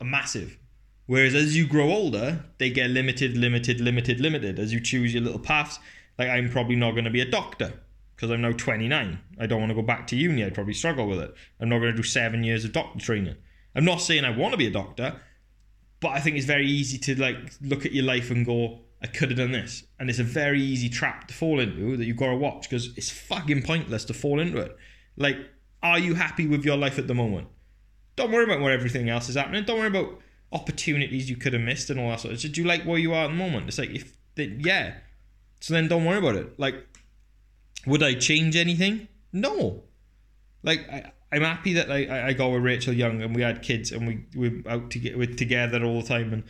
are 0.00 0.06
massive. 0.06 0.58
Whereas 1.06 1.34
as 1.34 1.54
you 1.54 1.66
grow 1.66 1.90
older 1.90 2.44
they 2.58 2.70
get 2.70 2.90
limited 2.90 3.36
limited 3.36 3.80
limited 3.80 4.20
limited. 4.20 4.58
As 4.58 4.72
you 4.72 4.80
choose 4.80 5.12
your 5.12 5.22
little 5.22 5.38
paths 5.38 5.78
like 6.18 6.28
i'm 6.28 6.48
probably 6.48 6.76
not 6.76 6.92
going 6.92 7.04
to 7.04 7.10
be 7.10 7.20
a 7.20 7.30
doctor 7.30 7.72
because 8.14 8.30
i'm 8.30 8.40
now 8.40 8.52
29 8.52 9.18
i 9.40 9.46
don't 9.46 9.58
want 9.58 9.70
to 9.70 9.74
go 9.74 9.82
back 9.82 10.06
to 10.06 10.16
uni. 10.16 10.44
I'd 10.44 10.54
probably 10.54 10.74
struggle 10.74 11.06
with 11.06 11.20
it. 11.20 11.34
I'm 11.60 11.68
not 11.68 11.80
going 11.80 11.92
to 11.92 11.96
do 11.96 12.02
seven 12.02 12.42
years 12.42 12.64
of 12.64 12.72
doctor 12.72 13.00
training. 13.00 13.36
I'm 13.74 13.84
not 13.84 14.00
saying 14.00 14.24
i 14.24 14.30
want 14.30 14.52
to 14.52 14.58
be 14.58 14.66
a 14.66 14.70
doctor 14.70 15.20
but 16.00 16.12
i 16.12 16.20
think 16.20 16.36
it's 16.36 16.46
very 16.46 16.66
easy 16.66 16.96
to 16.98 17.20
like 17.20 17.36
look 17.60 17.84
at 17.84 17.92
your 17.92 18.04
life 18.04 18.30
and 18.30 18.46
go 18.46 18.80
I 19.04 19.06
could 19.06 19.28
have 19.28 19.36
done 19.36 19.52
this. 19.52 19.84
And 20.00 20.08
it's 20.08 20.18
a 20.18 20.24
very 20.24 20.62
easy 20.62 20.88
trap 20.88 21.28
to 21.28 21.34
fall 21.34 21.60
into 21.60 21.94
that 21.98 22.06
you've 22.06 22.16
got 22.16 22.30
to 22.30 22.36
watch 22.36 22.68
because 22.68 22.96
it's 22.96 23.10
fucking 23.10 23.62
pointless 23.62 24.02
to 24.06 24.14
fall 24.14 24.40
into 24.40 24.56
it. 24.56 24.74
Like, 25.18 25.36
are 25.82 25.98
you 25.98 26.14
happy 26.14 26.46
with 26.46 26.64
your 26.64 26.78
life 26.78 26.98
at 26.98 27.06
the 27.06 27.14
moment? 27.14 27.48
Don't 28.16 28.32
worry 28.32 28.44
about 28.44 28.60
what 28.60 28.72
everything 28.72 29.10
else 29.10 29.28
is 29.28 29.36
happening. 29.36 29.62
Don't 29.64 29.78
worry 29.78 29.88
about 29.88 30.20
opportunities 30.52 31.28
you 31.28 31.36
could 31.36 31.52
have 31.52 31.60
missed 31.60 31.90
and 31.90 32.00
all 32.00 32.08
that 32.08 32.20
sort 32.20 32.32
of. 32.32 32.40
Do 32.40 32.60
you 32.62 32.66
like 32.66 32.84
where 32.84 32.96
you 32.96 33.12
are 33.12 33.24
at 33.24 33.28
the 33.28 33.34
moment? 33.34 33.68
It's 33.68 33.78
like 33.78 33.90
if 33.90 34.16
they, 34.36 34.56
yeah. 34.58 34.94
So 35.60 35.74
then 35.74 35.86
don't 35.86 36.06
worry 36.06 36.18
about 36.18 36.36
it. 36.36 36.58
Like, 36.58 36.86
would 37.86 38.02
I 38.02 38.14
change 38.14 38.56
anything? 38.56 39.08
No. 39.34 39.82
Like 40.62 40.88
I, 40.90 41.12
I'm 41.30 41.42
happy 41.42 41.74
that 41.74 41.90
I, 41.90 42.28
I 42.28 42.32
got 42.32 42.52
with 42.52 42.62
Rachel 42.62 42.94
Young 42.94 43.20
and 43.20 43.36
we 43.36 43.42
had 43.42 43.60
kids 43.60 43.92
and 43.92 44.06
we 44.06 44.24
we 44.34 44.62
out 44.66 44.90
to 44.92 44.98
get 44.98 45.36
together 45.36 45.84
all 45.84 46.00
the 46.00 46.08
time 46.08 46.32
and 46.32 46.44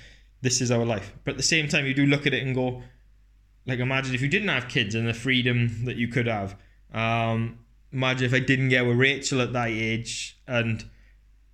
this 0.44 0.60
is 0.60 0.70
our 0.70 0.84
life. 0.84 1.12
But 1.24 1.32
at 1.32 1.36
the 1.38 1.42
same 1.42 1.68
time, 1.68 1.86
you 1.86 1.94
do 1.94 2.06
look 2.06 2.26
at 2.26 2.34
it 2.34 2.42
and 2.46 2.54
go, 2.54 2.82
like, 3.66 3.80
imagine 3.80 4.14
if 4.14 4.20
you 4.20 4.28
didn't 4.28 4.48
have 4.48 4.68
kids 4.68 4.94
and 4.94 5.08
the 5.08 5.14
freedom 5.14 5.86
that 5.86 5.96
you 5.96 6.06
could 6.06 6.26
have. 6.26 6.54
Um, 6.92 7.58
imagine 7.92 8.26
if 8.26 8.34
I 8.34 8.40
didn't 8.40 8.68
get 8.68 8.86
with 8.86 8.98
Rachel 8.98 9.40
at 9.40 9.54
that 9.54 9.68
age 9.68 10.38
and 10.46 10.84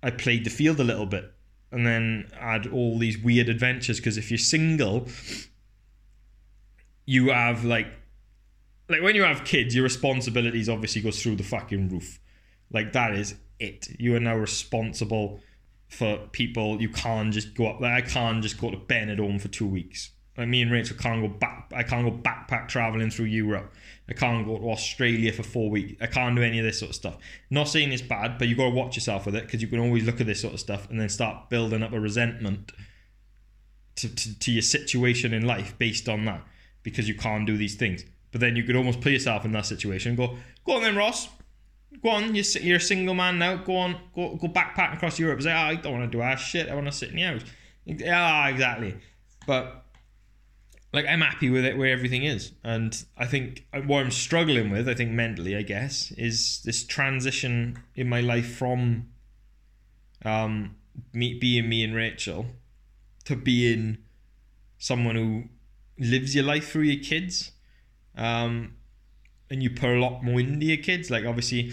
I 0.03 0.11
played 0.11 0.43
the 0.43 0.49
field 0.49 0.79
a 0.79 0.83
little 0.83 1.05
bit 1.05 1.33
and 1.71 1.87
then 1.87 2.29
had 2.37 2.67
all 2.67 2.99
these 2.99 3.17
weird 3.17 3.47
adventures. 3.47 3.97
Because 3.97 4.17
if 4.17 4.29
you're 4.29 4.37
single, 4.37 5.07
you 7.05 7.29
have 7.29 7.63
like, 7.63 7.87
like 8.89 9.01
when 9.01 9.15
you 9.15 9.23
have 9.23 9.45
kids, 9.45 9.73
your 9.73 9.85
responsibilities 9.85 10.67
obviously 10.67 11.01
goes 11.01 11.23
through 11.23 11.37
the 11.37 11.43
fucking 11.43 11.87
roof. 11.89 12.19
Like 12.71 12.91
that 12.91 13.15
is 13.15 13.35
it. 13.57 13.87
You 13.97 14.17
are 14.17 14.19
now 14.19 14.35
responsible 14.35 15.39
for 15.91 16.17
people. 16.31 16.81
You 16.81 16.89
can't 16.89 17.33
just 17.33 17.53
go 17.53 17.67
up 17.67 17.79
there. 17.79 17.93
I 17.93 18.01
can't 18.01 18.41
just 18.41 18.59
go 18.59 18.71
to 18.71 18.77
Benidorm 18.77 19.39
for 19.39 19.49
two 19.49 19.67
weeks. 19.67 20.11
Like 20.37 20.47
me 20.47 20.61
and 20.61 20.71
Rachel 20.71 20.95
can't 20.97 21.21
go 21.21 21.27
back. 21.27 21.71
I 21.75 21.83
can't 21.83 22.05
go 22.05 22.17
backpack 22.17 22.69
traveling 22.69 23.11
through 23.11 23.25
Europe. 23.25 23.73
I 24.09 24.13
can't 24.13 24.45
go 24.45 24.57
to 24.57 24.69
Australia 24.71 25.33
for 25.33 25.43
four 25.43 25.69
weeks. 25.69 26.01
I 26.01 26.07
can't 26.07 26.35
do 26.35 26.41
any 26.41 26.59
of 26.59 26.65
this 26.65 26.79
sort 26.79 26.89
of 26.89 26.95
stuff. 26.95 27.17
Not 27.49 27.67
saying 27.67 27.91
it's 27.91 28.01
bad, 28.01 28.37
but 28.37 28.47
you 28.47 28.55
got 28.55 28.69
to 28.69 28.75
watch 28.75 28.95
yourself 28.95 29.25
with 29.25 29.35
it 29.35 29.45
because 29.45 29.61
you 29.61 29.67
can 29.67 29.79
always 29.79 30.05
look 30.05 30.21
at 30.21 30.27
this 30.27 30.41
sort 30.41 30.53
of 30.53 30.59
stuff 30.59 30.89
and 30.89 30.99
then 30.99 31.09
start 31.09 31.49
building 31.49 31.83
up 31.83 31.91
a 31.91 31.99
resentment 31.99 32.71
to, 33.97 34.13
to, 34.13 34.39
to 34.39 34.51
your 34.51 34.61
situation 34.61 35.33
in 35.33 35.45
life 35.45 35.77
based 35.77 36.07
on 36.07 36.25
that 36.25 36.41
because 36.83 37.07
you 37.07 37.15
can't 37.15 37.45
do 37.45 37.57
these 37.57 37.75
things. 37.75 38.05
But 38.31 38.39
then 38.39 38.55
you 38.55 38.63
could 38.63 38.77
almost 38.77 39.01
put 39.01 39.11
yourself 39.11 39.43
in 39.43 39.51
that 39.51 39.65
situation 39.65 40.11
and 40.11 40.17
go, 40.17 40.37
go 40.65 40.77
on 40.77 40.81
then, 40.81 40.95
Ross. 40.95 41.27
Go 42.01 42.09
on, 42.09 42.35
you're, 42.35 42.45
you're 42.61 42.77
a 42.77 42.81
single 42.81 43.13
man 43.13 43.37
now. 43.37 43.57
Go 43.57 43.75
on, 43.75 43.97
go 44.15 44.35
go 44.35 44.47
backpack 44.47 44.93
across 44.93 45.19
Europe. 45.19 45.41
Say, 45.41 45.51
oh, 45.51 45.55
I 45.55 45.75
don't 45.75 45.93
want 45.93 46.11
to 46.11 46.17
do 46.17 46.21
ass 46.21 46.39
shit. 46.41 46.69
I 46.69 46.75
want 46.75 46.87
to 46.87 46.91
sit 46.91 47.09
in 47.09 47.17
the 47.17 47.23
house. 47.23 47.41
Yeah, 47.85 48.47
exactly. 48.47 48.97
But 49.45 49.85
like 50.93 51.05
I'm 51.05 51.21
happy 51.21 51.49
with 51.49 51.65
it 51.65 51.77
where 51.77 51.91
everything 51.91 52.23
is, 52.23 52.53
and 52.63 53.03
I 53.17 53.25
think 53.25 53.65
what 53.85 53.99
I'm 53.99 54.11
struggling 54.11 54.69
with, 54.69 54.87
I 54.89 54.93
think 54.93 55.11
mentally, 55.11 55.55
I 55.55 55.61
guess, 55.61 56.11
is 56.17 56.61
this 56.63 56.85
transition 56.85 57.79
in 57.95 58.07
my 58.09 58.21
life 58.21 58.55
from 58.55 59.07
um 60.23 60.75
me 61.13 61.37
being 61.39 61.69
me 61.69 61.83
and 61.83 61.95
Rachel 61.95 62.45
to 63.25 63.35
being 63.35 63.97
someone 64.77 65.15
who 65.15 65.43
lives 65.97 66.35
your 66.35 66.43
life 66.43 66.71
through 66.71 66.83
your 66.83 67.03
kids, 67.03 67.51
um, 68.15 68.75
and 69.51 69.61
you 69.61 69.69
put 69.69 69.91
a 69.91 69.99
lot 69.99 70.23
more 70.23 70.39
into 70.39 70.65
your 70.65 70.77
kids. 70.77 71.11
Like 71.11 71.25
obviously, 71.25 71.71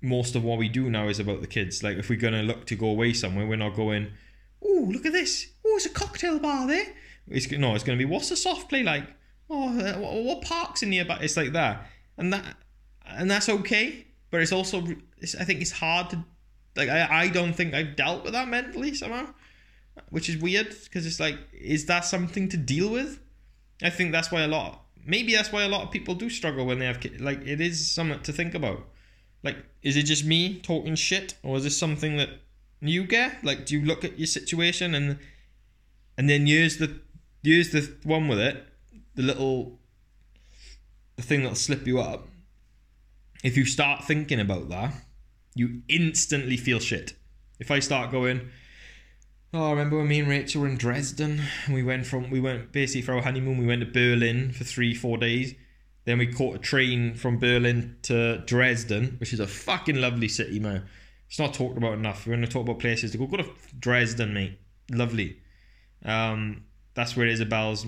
most 0.00 0.34
of 0.34 0.42
what 0.42 0.58
we 0.58 0.68
do 0.68 0.90
now 0.90 1.06
is 1.06 1.20
about 1.20 1.40
the 1.40 1.46
kids. 1.46 1.84
Like 1.84 1.98
if 1.98 2.08
we're 2.08 2.18
gonna 2.18 2.42
look 2.42 2.66
to 2.66 2.74
go 2.74 2.88
away 2.88 3.12
somewhere, 3.12 3.46
we're 3.46 3.56
not 3.56 3.76
going. 3.76 4.10
Oh, 4.64 4.88
look 4.90 5.06
at 5.06 5.12
this! 5.12 5.50
Oh, 5.64 5.76
it's 5.76 5.86
a 5.86 5.90
cocktail 5.90 6.40
bar 6.40 6.66
there 6.66 6.86
it's 7.30 7.50
no, 7.50 7.74
it's 7.74 7.84
to 7.84 7.96
be 7.96 8.04
what's 8.04 8.28
the 8.28 8.36
soft 8.36 8.68
play 8.68 8.82
like? 8.82 9.04
Oh, 9.50 9.78
uh, 9.78 9.98
what, 9.98 10.24
what 10.24 10.42
parks 10.42 10.82
in 10.82 10.90
nearby? 10.90 11.18
It's 11.20 11.36
like 11.36 11.52
that, 11.52 11.86
and 12.16 12.32
that, 12.32 12.56
and 13.06 13.30
that's 13.30 13.48
okay. 13.48 14.06
But 14.30 14.42
it's 14.42 14.52
also, 14.52 14.84
it's, 15.18 15.34
I 15.34 15.44
think 15.44 15.62
it's 15.62 15.70
hard 15.70 16.10
to, 16.10 16.22
like, 16.76 16.90
I, 16.90 17.22
I 17.22 17.28
don't 17.28 17.54
think 17.54 17.72
I've 17.72 17.96
dealt 17.96 18.24
with 18.24 18.34
that 18.34 18.46
mentally 18.48 18.94
somehow, 18.94 19.32
which 20.10 20.28
is 20.28 20.36
weird 20.36 20.68
because 20.84 21.06
it's 21.06 21.18
like, 21.18 21.38
is 21.52 21.86
that 21.86 22.04
something 22.04 22.48
to 22.50 22.58
deal 22.58 22.90
with? 22.90 23.20
I 23.82 23.88
think 23.88 24.12
that's 24.12 24.30
why 24.30 24.42
a 24.42 24.48
lot, 24.48 24.84
maybe 25.06 25.34
that's 25.34 25.52
why 25.52 25.62
a 25.62 25.68
lot 25.68 25.82
of 25.82 25.90
people 25.90 26.14
do 26.14 26.30
struggle 26.30 26.66
when 26.66 26.78
they 26.78 26.86
have 26.86 27.00
kids. 27.00 27.20
Like, 27.20 27.46
it 27.46 27.60
is 27.60 27.90
something 27.90 28.20
to 28.20 28.32
think 28.32 28.54
about. 28.54 28.86
Like, 29.42 29.56
is 29.82 29.96
it 29.96 30.02
just 30.02 30.24
me 30.24 30.58
talking 30.60 30.94
shit, 30.94 31.34
or 31.42 31.56
is 31.56 31.64
this 31.64 31.78
something 31.78 32.16
that 32.16 32.30
you 32.80 33.04
get? 33.04 33.44
Like, 33.44 33.66
do 33.66 33.78
you 33.78 33.84
look 33.84 34.04
at 34.04 34.18
your 34.18 34.26
situation 34.26 34.94
and, 34.94 35.18
and 36.16 36.28
then 36.28 36.46
use 36.46 36.78
the 36.78 37.00
use 37.42 37.70
the 37.70 37.96
one 38.02 38.28
with 38.28 38.38
it, 38.38 38.66
the 39.14 39.22
little 39.22 39.78
the 41.16 41.22
thing 41.22 41.42
that'll 41.42 41.56
slip 41.56 41.86
you 41.86 42.00
up. 42.00 42.28
If 43.42 43.56
you 43.56 43.64
start 43.64 44.04
thinking 44.04 44.40
about 44.40 44.68
that, 44.68 44.94
you 45.54 45.82
instantly 45.88 46.56
feel 46.56 46.78
shit. 46.78 47.14
If 47.58 47.70
I 47.70 47.80
start 47.80 48.12
going, 48.12 48.50
oh, 49.54 49.66
I 49.66 49.70
remember 49.70 49.98
when 49.98 50.08
me 50.08 50.20
and 50.20 50.28
Rachel 50.28 50.62
were 50.62 50.68
in 50.68 50.76
Dresden, 50.76 51.42
we 51.70 51.82
went 51.82 52.06
from 52.06 52.30
we 52.30 52.40
went 52.40 52.72
basically 52.72 53.02
for 53.02 53.14
our 53.14 53.22
honeymoon. 53.22 53.58
We 53.58 53.66
went 53.66 53.80
to 53.80 53.86
Berlin 53.86 54.52
for 54.52 54.64
three 54.64 54.94
four 54.94 55.18
days. 55.18 55.54
Then 56.04 56.18
we 56.18 56.26
caught 56.32 56.56
a 56.56 56.58
train 56.58 57.14
from 57.14 57.38
Berlin 57.38 57.96
to 58.02 58.38
Dresden, 58.38 59.16
which 59.18 59.34
is 59.34 59.40
a 59.40 59.46
fucking 59.46 60.00
lovely 60.00 60.28
city, 60.28 60.58
man. 60.58 60.86
It's 61.28 61.38
not 61.38 61.52
talked 61.52 61.76
about 61.76 61.92
enough. 61.92 62.26
We're 62.26 62.36
to 62.36 62.46
talk 62.46 62.62
about 62.62 62.78
places 62.78 63.12
to 63.12 63.18
go. 63.18 63.26
Go 63.26 63.36
to 63.36 63.50
Dresden, 63.78 64.32
mate. 64.32 64.58
Lovely. 64.90 65.40
Um, 66.04 66.64
that's 66.94 67.14
where 67.14 67.26
Isabel's 67.26 67.86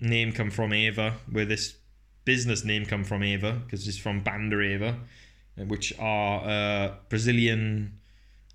name 0.00 0.30
come 0.30 0.50
from, 0.50 0.72
Ava, 0.72 1.14
where 1.30 1.44
this 1.44 1.76
business 2.24 2.64
name 2.64 2.86
come 2.86 3.02
from, 3.02 3.24
Ava, 3.24 3.52
because 3.64 3.88
it's 3.88 3.98
from 3.98 4.20
Banda 4.20 4.60
Ava, 4.60 4.98
which 5.56 5.92
are 5.98 6.44
uh, 6.46 6.94
Brazilian 7.08 7.98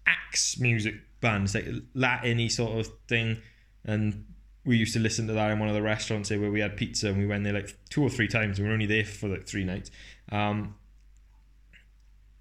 axe 0.08 0.58
music 0.58 0.96
bands, 1.22 1.56
like 1.56 1.68
Latin 1.94 2.50
sort 2.50 2.80
of 2.80 2.92
thing. 3.08 3.38
And 3.86 4.25
we 4.66 4.78
used 4.78 4.94
to 4.94 5.00
listen 5.00 5.28
to 5.28 5.34
that 5.34 5.51
in 5.51 5.60
one 5.60 5.70
of 5.70 5.75
the 5.75 5.82
restaurants 5.82 6.30
there 6.30 6.40
where 6.40 6.51
we 6.51 6.60
had 6.60 6.78
pizza 6.78 7.08
and 7.08 7.18
we 7.18 7.25
went 7.25 7.44
there 7.44 7.54
like 7.54 7.75
two 7.90 8.04
or 8.04 8.10
three 8.10 8.28
times. 8.28 8.58
and 8.58 8.66
We 8.66 8.70
were 8.70 8.74
only 8.74 8.86
there 8.86 9.06
for 9.06 9.28
like 9.28 9.48
three 9.48 9.63
nights. 9.63 9.90
Um, 10.32 10.75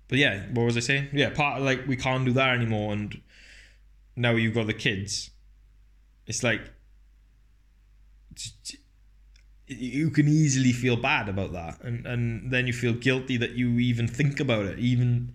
but 0.08 0.18
yeah, 0.18 0.46
what 0.52 0.64
was 0.64 0.76
I 0.76 0.80
saying? 0.80 1.08
Yeah, 1.12 1.30
part 1.30 1.58
of 1.58 1.64
like 1.64 1.86
we 1.86 1.96
can't 1.96 2.24
do 2.24 2.32
that 2.32 2.56
anymore, 2.56 2.92
and 2.92 3.20
now 4.16 4.32
you've 4.32 4.54
got 4.54 4.66
the 4.66 4.74
kids. 4.74 5.30
It's 6.26 6.42
like 6.42 6.62
you 9.66 10.10
can 10.10 10.26
easily 10.26 10.72
feel 10.72 10.96
bad 10.96 11.28
about 11.28 11.52
that 11.52 11.80
and 11.82 12.04
and 12.06 12.50
then 12.50 12.66
you 12.66 12.72
feel 12.72 12.92
guilty 12.92 13.36
that 13.36 13.52
you 13.52 13.78
even 13.78 14.08
think 14.08 14.40
about 14.40 14.66
it 14.66 14.78
even 14.78 15.32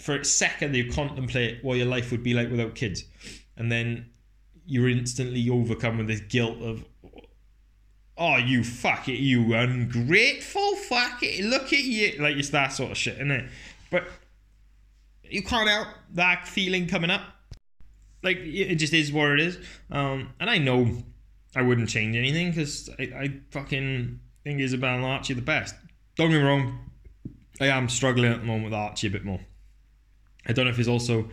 for 0.00 0.16
a 0.16 0.24
second 0.24 0.74
you 0.74 0.90
contemplate 0.90 1.62
what 1.62 1.76
your 1.76 1.86
life 1.86 2.10
would 2.10 2.22
be 2.22 2.34
like 2.34 2.50
without 2.50 2.74
kids 2.74 3.04
and 3.56 3.70
then 3.70 4.06
you're 4.66 4.88
instantly 4.88 5.48
overcome 5.50 5.98
with 5.98 6.06
this 6.06 6.20
guilt 6.20 6.60
of 6.62 6.84
oh 8.16 8.36
you 8.36 8.62
fuck 8.62 9.08
it 9.08 9.18
you 9.18 9.54
ungrateful 9.54 10.76
fuck 10.76 11.22
it 11.22 11.44
look 11.44 11.72
at 11.72 11.80
you 11.80 12.20
like 12.20 12.36
it's 12.36 12.50
that 12.50 12.68
sort 12.68 12.90
of 12.90 12.96
shit 12.96 13.14
isn't 13.14 13.30
it 13.30 13.50
but 13.90 14.04
you 15.24 15.42
can't 15.42 15.68
help 15.68 15.88
that 16.12 16.46
feeling 16.46 16.86
coming 16.86 17.10
up 17.10 17.22
like 18.22 18.36
it 18.38 18.76
just 18.76 18.92
is 18.92 19.12
what 19.12 19.30
it 19.30 19.40
is 19.40 19.58
um 19.90 20.28
and 20.38 20.48
i 20.48 20.58
know 20.58 21.02
I 21.54 21.62
wouldn't 21.62 21.88
change 21.88 22.16
anything 22.16 22.50
because 22.50 22.88
I, 22.98 23.02
I 23.02 23.40
fucking 23.50 24.20
think 24.44 24.60
Isabel 24.60 24.96
and 24.96 25.04
Archie 25.04 25.34
the 25.34 25.42
best. 25.42 25.74
Don't 26.16 26.30
get 26.30 26.38
me 26.38 26.44
wrong, 26.44 26.90
I 27.60 27.66
am 27.66 27.88
struggling 27.88 28.32
at 28.32 28.40
the 28.40 28.46
moment 28.46 28.64
with 28.64 28.74
Archie 28.74 29.08
a 29.08 29.10
bit 29.10 29.24
more. 29.24 29.40
I 30.46 30.52
don't 30.52 30.64
know 30.64 30.70
if 30.70 30.78
it's 30.78 30.88
also 30.88 31.28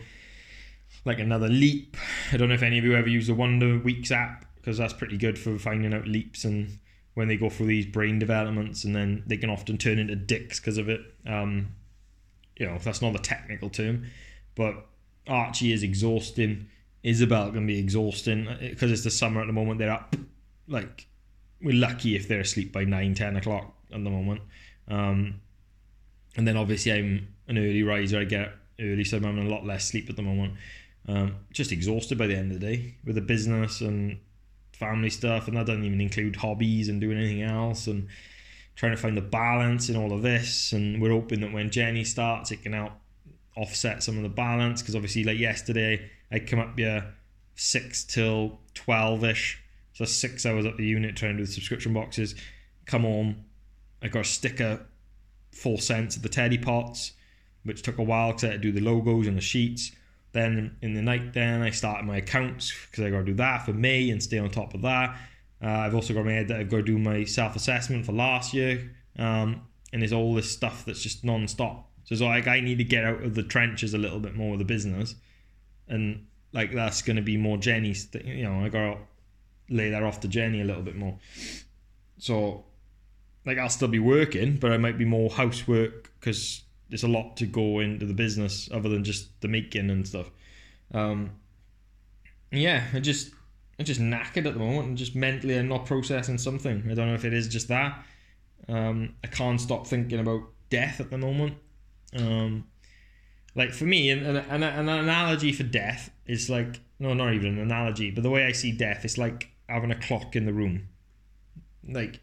like 1.04 1.18
another 1.18 1.48
leap. 1.48 1.96
I 2.32 2.36
don't 2.36 2.48
know 2.48 2.54
if 2.54 2.62
any 2.62 2.78
of 2.78 2.84
you 2.84 2.94
ever 2.94 3.08
use 3.08 3.26
the 3.26 3.34
Wonder 3.34 3.78
Weeks 3.78 4.10
app 4.10 4.44
because 4.56 4.78
that's 4.78 4.92
pretty 4.92 5.16
good 5.16 5.38
for 5.38 5.58
finding 5.58 5.94
out 5.94 6.06
leaps 6.06 6.44
and 6.44 6.78
when 7.14 7.28
they 7.28 7.36
go 7.36 7.50
through 7.50 7.66
these 7.66 7.86
brain 7.86 8.18
developments 8.18 8.84
and 8.84 8.94
then 8.94 9.22
they 9.26 9.36
can 9.36 9.50
often 9.50 9.76
turn 9.76 9.98
into 9.98 10.14
dicks 10.14 10.60
because 10.60 10.78
of 10.78 10.88
it. 10.88 11.00
Um, 11.26 11.74
you 12.56 12.66
know, 12.66 12.78
that's 12.78 13.02
not 13.02 13.12
the 13.12 13.18
technical 13.18 13.70
term, 13.70 14.06
but 14.54 14.86
Archie 15.26 15.72
is 15.72 15.82
exhausting 15.82 16.68
Isabel 17.02 17.52
to 17.52 17.60
be 17.60 17.78
exhausting 17.78 18.46
because 18.60 18.90
uh, 18.90 18.94
it's 18.94 19.04
the 19.04 19.10
summer 19.10 19.40
at 19.40 19.46
the 19.46 19.52
moment. 19.52 19.78
They're 19.78 19.92
up, 19.92 20.14
like, 20.68 21.06
we're 21.62 21.74
lucky 21.74 22.14
if 22.14 22.28
they're 22.28 22.40
asleep 22.40 22.72
by 22.72 22.84
9, 22.84 23.14
10 23.14 23.36
o'clock 23.36 23.74
at 23.92 24.04
the 24.04 24.10
moment. 24.10 24.42
Um, 24.88 25.40
and 26.36 26.46
then 26.46 26.56
obviously 26.56 26.92
I'm 26.92 27.28
an 27.48 27.58
early 27.58 27.82
riser. 27.82 28.20
I 28.20 28.24
get 28.24 28.52
early, 28.80 29.04
so 29.04 29.16
I'm 29.16 29.24
having 29.24 29.46
a 29.46 29.50
lot 29.50 29.64
less 29.64 29.86
sleep 29.86 30.08
at 30.10 30.16
the 30.16 30.22
moment. 30.22 30.54
Um, 31.08 31.36
just 31.52 31.72
exhausted 31.72 32.18
by 32.18 32.26
the 32.26 32.36
end 32.36 32.52
of 32.52 32.60
the 32.60 32.66
day 32.66 32.94
with 33.04 33.14
the 33.14 33.20
business 33.22 33.80
and 33.80 34.18
family 34.72 35.10
stuff, 35.10 35.48
and 35.48 35.56
that 35.56 35.66
doesn't 35.66 35.84
even 35.84 36.00
include 36.00 36.36
hobbies 36.36 36.88
and 36.88 37.00
doing 37.00 37.18
anything 37.18 37.42
else 37.42 37.86
and 37.86 38.08
trying 38.76 38.92
to 38.92 38.98
find 38.98 39.16
the 39.16 39.22
balance 39.22 39.88
in 39.88 39.96
all 39.96 40.12
of 40.12 40.22
this. 40.22 40.72
And 40.72 41.00
we're 41.00 41.10
hoping 41.10 41.40
that 41.40 41.52
when 41.52 41.70
Jenny 41.70 42.04
starts, 42.04 42.50
it 42.50 42.62
can 42.62 42.72
help 42.72 42.92
offset 43.56 44.02
some 44.02 44.16
of 44.16 44.22
the 44.22 44.28
balance 44.28 44.80
because 44.80 44.94
obviously, 44.94 45.24
like 45.24 45.38
yesterday, 45.38 46.10
I 46.30 46.38
come 46.38 46.60
up 46.60 46.78
here 46.78 47.14
six 47.54 48.04
till 48.04 48.60
twelve 48.74 49.24
ish, 49.24 49.62
so 49.92 50.04
six 50.04 50.46
hours 50.46 50.64
at 50.64 50.76
the 50.76 50.84
unit 50.84 51.16
trying 51.16 51.32
to 51.32 51.38
do 51.38 51.46
the 51.46 51.52
subscription 51.52 51.92
boxes. 51.92 52.34
Come 52.86 53.02
home, 53.02 53.44
I 54.02 54.08
got 54.08 54.20
a 54.20 54.24
sticker 54.24 54.86
four 55.52 55.78
cents 55.78 56.16
of 56.16 56.22
the 56.22 56.28
teddy 56.28 56.58
pots, 56.58 57.12
which 57.64 57.82
took 57.82 57.98
a 57.98 58.02
while 58.02 58.28
because 58.28 58.44
I 58.44 58.46
had 58.48 58.62
to 58.62 58.72
do 58.72 58.72
the 58.72 58.84
logos 58.84 59.26
and 59.26 59.36
the 59.36 59.42
sheets. 59.42 59.92
Then 60.32 60.76
in 60.80 60.94
the 60.94 61.02
night, 61.02 61.32
then 61.32 61.62
I 61.62 61.70
started 61.70 62.06
my 62.06 62.18
accounts 62.18 62.72
because 62.90 63.04
I 63.04 63.10
got 63.10 63.18
to 63.18 63.24
do 63.24 63.34
that 63.34 63.64
for 63.64 63.72
May 63.72 64.10
and 64.10 64.22
stay 64.22 64.38
on 64.38 64.50
top 64.50 64.74
of 64.74 64.82
that. 64.82 65.16
Uh, 65.62 65.66
I've 65.66 65.94
also 65.94 66.14
got 66.14 66.24
my 66.24 66.32
head 66.32 66.48
that 66.48 66.58
I've 66.58 66.70
got 66.70 66.78
to 66.78 66.82
do 66.82 66.98
my 66.98 67.24
self 67.24 67.56
assessment 67.56 68.06
for 68.06 68.12
last 68.12 68.54
year, 68.54 68.90
um, 69.18 69.62
and 69.92 70.00
there's 70.00 70.12
all 70.12 70.34
this 70.34 70.50
stuff 70.50 70.84
that's 70.84 71.02
just 71.02 71.24
non 71.24 71.48
stop. 71.48 71.88
So 72.04 72.14
it's 72.14 72.22
like 72.22 72.46
I 72.46 72.60
need 72.60 72.78
to 72.78 72.84
get 72.84 73.04
out 73.04 73.22
of 73.22 73.34
the 73.34 73.42
trenches 73.42 73.92
a 73.92 73.98
little 73.98 74.20
bit 74.20 74.34
more 74.34 74.52
with 74.52 74.60
the 74.60 74.64
business 74.64 75.14
and 75.90 76.26
like 76.52 76.72
that's 76.72 77.02
going 77.02 77.16
to 77.16 77.22
be 77.22 77.36
more 77.36 77.58
Jenny's. 77.58 78.08
You 78.24 78.44
know, 78.44 78.64
I 78.64 78.68
got 78.70 78.94
to 78.94 78.98
lay 79.68 79.90
that 79.90 80.02
off 80.02 80.20
to 80.20 80.28
Jenny 80.28 80.62
a 80.62 80.64
little 80.64 80.82
bit 80.82 80.96
more. 80.96 81.18
So, 82.18 82.64
like, 83.44 83.58
I'll 83.58 83.68
still 83.68 83.88
be 83.88 83.98
working, 83.98 84.56
but 84.56 84.72
I 84.72 84.78
might 84.78 84.98
be 84.98 85.04
more 85.04 85.30
housework 85.30 86.10
because 86.18 86.62
there's 86.90 87.04
a 87.04 87.08
lot 87.08 87.36
to 87.38 87.46
go 87.46 87.78
into 87.80 88.04
the 88.04 88.14
business 88.14 88.68
other 88.72 88.88
than 88.88 89.04
just 89.04 89.40
the 89.40 89.48
making 89.48 89.90
and 89.90 90.06
stuff. 90.06 90.30
Um, 90.92 91.30
yeah, 92.52 92.84
I 92.92 93.00
just 93.00 93.32
I'm 93.78 93.84
just 93.86 94.00
knackered 94.00 94.46
at 94.46 94.54
the 94.54 94.60
moment 94.60 94.88
and 94.88 94.98
just 94.98 95.16
mentally 95.16 95.58
I'm 95.58 95.68
not 95.68 95.86
processing 95.86 96.36
something. 96.38 96.84
I 96.90 96.94
don't 96.94 97.08
know 97.08 97.14
if 97.14 97.24
it 97.24 97.32
is 97.32 97.48
just 97.48 97.68
that. 97.68 98.04
Um, 98.68 99.14
I 99.24 99.28
can't 99.28 99.60
stop 99.60 99.86
thinking 99.86 100.20
about 100.20 100.42
death 100.68 101.00
at 101.00 101.10
the 101.10 101.18
moment. 101.18 101.54
Um, 102.16 102.66
Like 103.54 103.72
for 103.72 103.84
me, 103.84 104.10
an, 104.10 104.24
an, 104.36 104.62
an 104.62 104.88
analogy 104.88 105.52
for 105.52 105.64
death 105.64 106.10
is 106.26 106.50
like 106.50 106.80
no, 106.98 107.14
not 107.14 107.32
even 107.34 107.54
an 107.54 107.58
analogy, 107.60 108.10
but 108.10 108.22
the 108.22 108.30
way 108.30 108.44
I 108.44 108.52
see 108.52 108.72
death 108.72 109.04
is 109.04 109.16
like 109.18 109.50
having 109.68 109.90
a 109.90 109.98
clock 109.98 110.36
in 110.36 110.44
the 110.46 110.52
room. 110.52 110.88
Like 111.88 112.20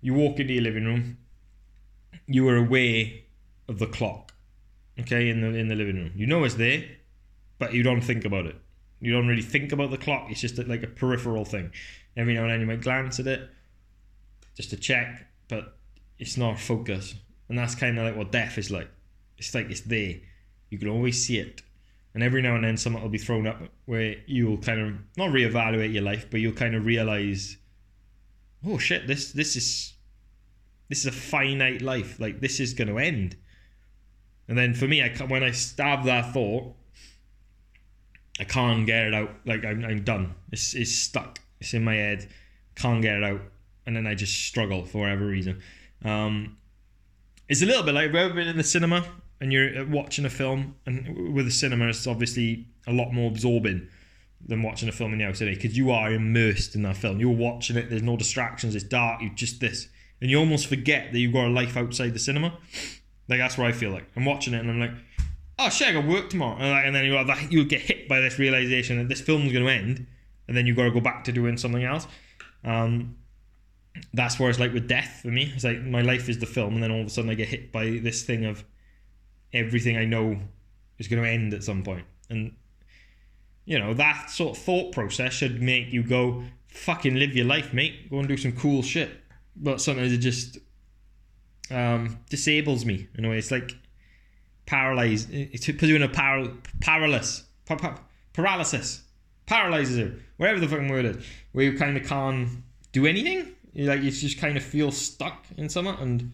you 0.00 0.14
walk 0.14 0.38
into 0.40 0.52
your 0.54 0.62
living 0.62 0.84
room, 0.84 1.18
you 2.26 2.48
are 2.48 2.56
aware 2.56 3.06
of 3.68 3.78
the 3.78 3.86
clock, 3.86 4.32
okay, 5.00 5.28
in 5.28 5.40
the 5.40 5.48
in 5.48 5.68
the 5.68 5.74
living 5.74 5.96
room. 5.96 6.12
You 6.14 6.26
know 6.26 6.44
it's 6.44 6.54
there, 6.54 6.84
but 7.58 7.72
you 7.72 7.82
don't 7.82 8.00
think 8.00 8.24
about 8.24 8.46
it. 8.46 8.56
You 9.00 9.12
don't 9.12 9.26
really 9.26 9.42
think 9.42 9.72
about 9.72 9.90
the 9.90 9.98
clock. 9.98 10.30
It's 10.30 10.40
just 10.40 10.58
like 10.58 10.82
a 10.82 10.86
peripheral 10.86 11.44
thing. 11.44 11.72
Every 12.16 12.34
now 12.34 12.42
and 12.42 12.50
then 12.50 12.60
you 12.60 12.66
might 12.66 12.80
glance 12.80 13.20
at 13.20 13.26
it, 13.26 13.50
just 14.56 14.70
to 14.70 14.76
check, 14.76 15.26
but 15.48 15.76
it's 16.18 16.36
not 16.36 16.58
focus. 16.58 17.14
And 17.48 17.58
that's 17.58 17.74
kind 17.74 17.98
of 17.98 18.04
like 18.04 18.16
what 18.16 18.32
death 18.32 18.56
is 18.56 18.70
like. 18.70 18.88
It's 19.36 19.54
like 19.54 19.70
it's 19.70 19.82
there. 19.82 20.14
You 20.70 20.78
can 20.78 20.88
always 20.88 21.24
see 21.24 21.38
it. 21.38 21.62
And 22.14 22.22
every 22.22 22.42
now 22.42 22.54
and 22.54 22.64
then 22.64 22.76
something 22.76 23.02
will 23.02 23.08
be 23.08 23.18
thrown 23.18 23.46
up 23.46 23.60
where 23.86 24.16
you'll 24.26 24.58
kind 24.58 24.80
of 24.80 24.94
not 25.16 25.30
reevaluate 25.30 25.92
your 25.92 26.04
life, 26.04 26.28
but 26.30 26.40
you'll 26.40 26.52
kind 26.52 26.76
of 26.76 26.86
realize, 26.86 27.56
oh 28.64 28.78
shit, 28.78 29.06
this 29.08 29.32
this 29.32 29.56
is 29.56 29.94
this 30.88 31.00
is 31.00 31.06
a 31.06 31.12
finite 31.12 31.82
life. 31.82 32.20
Like 32.20 32.40
this 32.40 32.60
is 32.60 32.72
going 32.72 32.88
to 32.88 32.98
end. 32.98 33.36
And 34.48 34.58
then 34.58 34.74
for 34.74 34.86
me, 34.86 35.02
I 35.02 35.08
when 35.24 35.42
I 35.42 35.52
stab 35.52 36.04
that 36.04 36.32
thought, 36.32 36.74
I 38.38 38.44
can't 38.44 38.86
get 38.86 39.06
it 39.06 39.14
out. 39.14 39.30
Like 39.46 39.64
I'm, 39.64 39.84
I'm 39.84 40.02
done. 40.02 40.34
It's 40.52 40.74
it's 40.74 40.94
stuck. 40.94 41.40
It's 41.60 41.74
in 41.74 41.84
my 41.84 41.94
head. 41.94 42.28
Can't 42.74 43.02
get 43.02 43.16
it 43.16 43.24
out. 43.24 43.40
And 43.86 43.96
then 43.96 44.06
I 44.06 44.14
just 44.14 44.34
struggle 44.46 44.84
for 44.84 45.02
whatever 45.02 45.26
reason. 45.26 45.60
Um, 46.04 46.56
it's 47.48 47.62
a 47.62 47.66
little 47.66 47.82
bit 47.82 47.94
like 47.94 48.06
have 48.06 48.14
you 48.14 48.20
ever 48.20 48.34
been 48.34 48.48
in 48.48 48.56
the 48.56 48.64
cinema 48.64 49.04
and 49.40 49.52
you're 49.52 49.80
uh, 49.80 49.84
watching 49.86 50.24
a 50.24 50.30
film, 50.30 50.76
and 50.86 51.34
with 51.34 51.44
the 51.44 51.50
cinema, 51.50 51.88
it's 51.88 52.06
obviously 52.06 52.66
a 52.86 52.92
lot 52.92 53.12
more 53.12 53.30
absorbing 53.30 53.88
than 54.46 54.62
watching 54.62 54.88
a 54.88 54.92
film 54.92 55.12
in 55.12 55.18
the 55.18 55.24
house 55.24 55.38
today 55.38 55.54
because 55.54 55.76
you 55.76 55.90
are 55.90 56.12
immersed 56.12 56.74
in 56.74 56.82
that 56.82 56.96
film. 56.96 57.18
You're 57.18 57.34
watching 57.34 57.76
it. 57.76 57.88
There's 57.88 58.02
no 58.02 58.16
distractions. 58.16 58.74
It's 58.74 58.84
dark. 58.84 59.22
You 59.22 59.30
just 59.34 59.60
this, 59.60 59.88
and 60.20 60.30
you 60.30 60.38
almost 60.38 60.66
forget 60.66 61.12
that 61.12 61.18
you've 61.18 61.32
got 61.32 61.46
a 61.46 61.50
life 61.50 61.76
outside 61.76 62.14
the 62.14 62.18
cinema. 62.18 62.58
Like 63.28 63.38
that's 63.38 63.56
where 63.56 63.66
I 63.66 63.72
feel 63.72 63.90
like 63.90 64.06
I'm 64.16 64.24
watching 64.24 64.54
it, 64.54 64.60
and 64.60 64.70
I'm 64.70 64.80
like, 64.80 64.92
oh 65.58 65.70
shit, 65.70 65.88
I 65.88 65.92
got 65.92 66.06
work 66.06 66.30
tomorrow, 66.30 66.56
and, 66.58 66.70
like, 66.70 66.84
and 66.84 66.94
then 66.94 67.04
you 67.04 67.12
that 67.12 67.52
you'll 67.52 67.64
get 67.64 67.80
hit 67.80 68.08
by 68.08 68.20
this 68.20 68.38
realization 68.38 68.98
that 68.98 69.08
this 69.08 69.20
film's 69.20 69.52
going 69.52 69.64
to 69.64 69.70
end, 69.70 70.06
and 70.48 70.56
then 70.56 70.66
you've 70.66 70.76
got 70.76 70.84
to 70.84 70.90
go 70.90 71.00
back 71.00 71.24
to 71.24 71.32
doing 71.32 71.56
something 71.56 71.84
else. 71.84 72.06
Um, 72.64 73.16
that's 74.12 74.38
where 74.38 74.50
it's 74.50 74.58
like 74.58 74.72
with 74.72 74.88
death 74.88 75.20
for 75.22 75.28
me. 75.28 75.52
It's 75.54 75.64
like 75.64 75.80
my 75.82 76.02
life 76.02 76.28
is 76.28 76.38
the 76.38 76.46
film, 76.46 76.74
and 76.74 76.82
then 76.82 76.90
all 76.90 77.00
of 77.00 77.06
a 77.06 77.10
sudden 77.10 77.30
I 77.30 77.34
get 77.34 77.48
hit 77.48 77.72
by 77.72 78.00
this 78.02 78.22
thing 78.24 78.44
of 78.44 78.64
everything 79.52 79.96
I 79.96 80.04
know 80.04 80.38
is 80.98 81.08
going 81.08 81.22
to 81.22 81.28
end 81.28 81.54
at 81.54 81.62
some 81.62 81.82
point. 81.82 82.04
And, 82.28 82.56
you 83.64 83.78
know, 83.78 83.94
that 83.94 84.30
sort 84.30 84.56
of 84.56 84.62
thought 84.62 84.92
process 84.92 85.32
should 85.32 85.62
make 85.62 85.92
you 85.92 86.02
go, 86.02 86.42
fucking 86.66 87.14
live 87.14 87.36
your 87.36 87.46
life, 87.46 87.72
mate. 87.72 88.10
Go 88.10 88.18
and 88.18 88.28
do 88.28 88.36
some 88.36 88.52
cool 88.52 88.82
shit. 88.82 89.10
But 89.56 89.80
sometimes 89.80 90.12
it 90.12 90.18
just 90.18 90.58
um, 91.70 92.18
disables 92.28 92.84
me 92.84 93.08
in 93.16 93.24
a 93.24 93.30
way. 93.30 93.38
It's 93.38 93.50
like 93.50 93.76
paralyzed. 94.66 95.32
It 95.32 95.52
puts 95.52 95.82
you 95.82 95.96
in 95.96 96.02
a 96.02 96.08
paral- 96.08 96.56
paralysis. 96.80 97.44
paralysis. 98.32 99.02
Paralyzes 99.46 99.98
you. 99.98 100.20
Whatever 100.36 100.60
the 100.60 100.68
fucking 100.68 100.88
word 100.88 101.04
is. 101.04 101.24
Where 101.52 101.64
you 101.64 101.78
kind 101.78 101.96
of 101.96 102.06
can't 102.06 102.48
do 102.92 103.06
anything. 103.06 103.52
You 103.72 103.86
like 103.86 104.02
you 104.02 104.10
just 104.10 104.38
kind 104.38 104.56
of 104.56 104.62
feel 104.62 104.92
stuck 104.92 105.44
in 105.56 105.68
something 105.68 105.96
and 105.98 106.32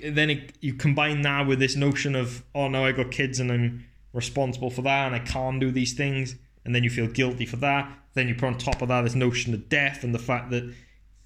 then 0.00 0.30
it, 0.30 0.52
you 0.60 0.74
combine 0.74 1.22
that 1.22 1.46
with 1.46 1.58
this 1.58 1.76
notion 1.76 2.14
of 2.14 2.44
oh 2.54 2.68
no 2.68 2.84
I 2.84 2.92
got 2.92 3.10
kids 3.10 3.40
and 3.40 3.50
I'm 3.50 3.84
responsible 4.12 4.70
for 4.70 4.82
that 4.82 5.06
and 5.06 5.14
I 5.14 5.20
can't 5.20 5.60
do 5.60 5.70
these 5.70 5.94
things 5.94 6.36
and 6.64 6.74
then 6.74 6.84
you 6.84 6.90
feel 6.90 7.06
guilty 7.06 7.46
for 7.46 7.56
that 7.56 7.90
then 8.14 8.28
you 8.28 8.34
put 8.34 8.46
on 8.46 8.58
top 8.58 8.82
of 8.82 8.88
that 8.88 9.02
this 9.02 9.14
notion 9.14 9.54
of 9.54 9.68
death 9.68 10.04
and 10.04 10.14
the 10.14 10.18
fact 10.18 10.50
that 10.50 10.72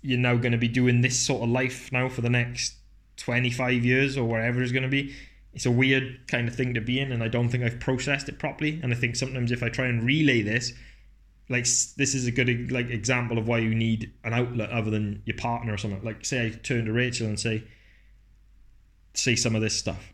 you're 0.00 0.18
now 0.18 0.36
going 0.36 0.52
to 0.52 0.58
be 0.58 0.68
doing 0.68 1.00
this 1.00 1.18
sort 1.18 1.42
of 1.42 1.48
life 1.48 1.90
now 1.92 2.08
for 2.08 2.20
the 2.20 2.30
next 2.30 2.74
25 3.16 3.84
years 3.84 4.16
or 4.16 4.24
whatever 4.24 4.62
it's 4.62 4.72
going 4.72 4.82
to 4.82 4.88
be 4.88 5.14
it's 5.54 5.66
a 5.66 5.70
weird 5.70 6.26
kind 6.28 6.48
of 6.48 6.54
thing 6.54 6.74
to 6.74 6.80
be 6.80 6.98
in 6.98 7.12
and 7.12 7.22
I 7.22 7.28
don't 7.28 7.48
think 7.48 7.62
I've 7.62 7.78
processed 7.78 8.28
it 8.28 8.38
properly 8.38 8.80
and 8.82 8.92
I 8.92 8.96
think 8.96 9.16
sometimes 9.16 9.52
if 9.52 9.62
I 9.62 9.68
try 9.68 9.86
and 9.86 10.02
relay 10.02 10.42
this 10.42 10.72
like 11.48 11.64
this 11.64 12.14
is 12.14 12.26
a 12.26 12.30
good 12.30 12.72
like 12.72 12.88
example 12.88 13.36
of 13.36 13.46
why 13.46 13.58
you 13.58 13.74
need 13.74 14.12
an 14.24 14.32
outlet 14.32 14.70
other 14.70 14.90
than 14.90 15.22
your 15.26 15.36
partner 15.36 15.74
or 15.74 15.76
something 15.76 16.02
like 16.02 16.24
say 16.24 16.46
I 16.46 16.50
turn 16.50 16.86
to 16.86 16.92
Rachel 16.92 17.26
and 17.26 17.38
say 17.38 17.64
see 19.14 19.36
some 19.36 19.54
of 19.54 19.62
this 19.62 19.78
stuff, 19.78 20.12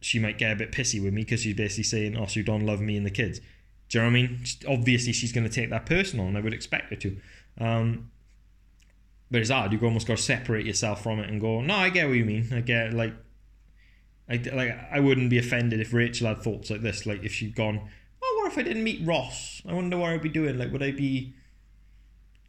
she 0.00 0.18
might 0.18 0.38
get 0.38 0.52
a 0.52 0.56
bit 0.56 0.72
pissy 0.72 1.02
with 1.02 1.12
me 1.12 1.22
because 1.22 1.40
she's 1.40 1.54
basically 1.54 1.84
saying, 1.84 2.16
"Oh, 2.16 2.26
so 2.26 2.40
you 2.40 2.44
don't 2.44 2.66
love 2.66 2.80
me 2.80 2.96
and 2.96 3.06
the 3.06 3.10
kids." 3.10 3.40
Do 3.88 3.98
you 3.98 4.00
know 4.00 4.10
what 4.10 4.18
I 4.18 4.22
mean? 4.22 4.44
Obviously, 4.68 5.12
she's 5.12 5.32
going 5.32 5.48
to 5.48 5.52
take 5.52 5.70
that 5.70 5.86
personal, 5.86 6.26
and 6.26 6.36
I 6.36 6.40
would 6.40 6.54
expect 6.54 6.90
her 6.90 6.96
to. 6.96 7.16
Um, 7.58 8.10
but 9.32 9.40
it's 9.40 9.50
hard. 9.50 9.72
You 9.72 9.80
almost 9.80 10.06
got 10.06 10.18
to 10.18 10.22
separate 10.22 10.66
yourself 10.66 11.02
from 11.02 11.18
it 11.18 11.28
and 11.28 11.40
go, 11.40 11.60
"No, 11.62 11.74
I 11.74 11.88
get 11.88 12.06
what 12.06 12.16
you 12.16 12.24
mean. 12.24 12.48
I 12.52 12.60
get 12.60 12.92
like, 12.92 13.14
I 14.28 14.36
like. 14.52 14.78
I 14.92 15.00
wouldn't 15.00 15.30
be 15.30 15.38
offended 15.38 15.80
if 15.80 15.92
Rachel 15.92 16.28
had 16.28 16.42
thoughts 16.42 16.70
like 16.70 16.82
this. 16.82 17.06
Like 17.06 17.24
if 17.24 17.32
she'd 17.32 17.56
gone, 17.56 17.80
"Oh, 18.22 18.40
what 18.42 18.52
if 18.52 18.58
I 18.58 18.62
didn't 18.62 18.84
meet 18.84 19.04
Ross? 19.04 19.62
I 19.66 19.72
wonder 19.72 19.96
what 19.96 20.10
I'd 20.10 20.22
be 20.22 20.28
doing. 20.28 20.58
Like, 20.58 20.70
would 20.70 20.82
I 20.82 20.90
be 20.92 21.32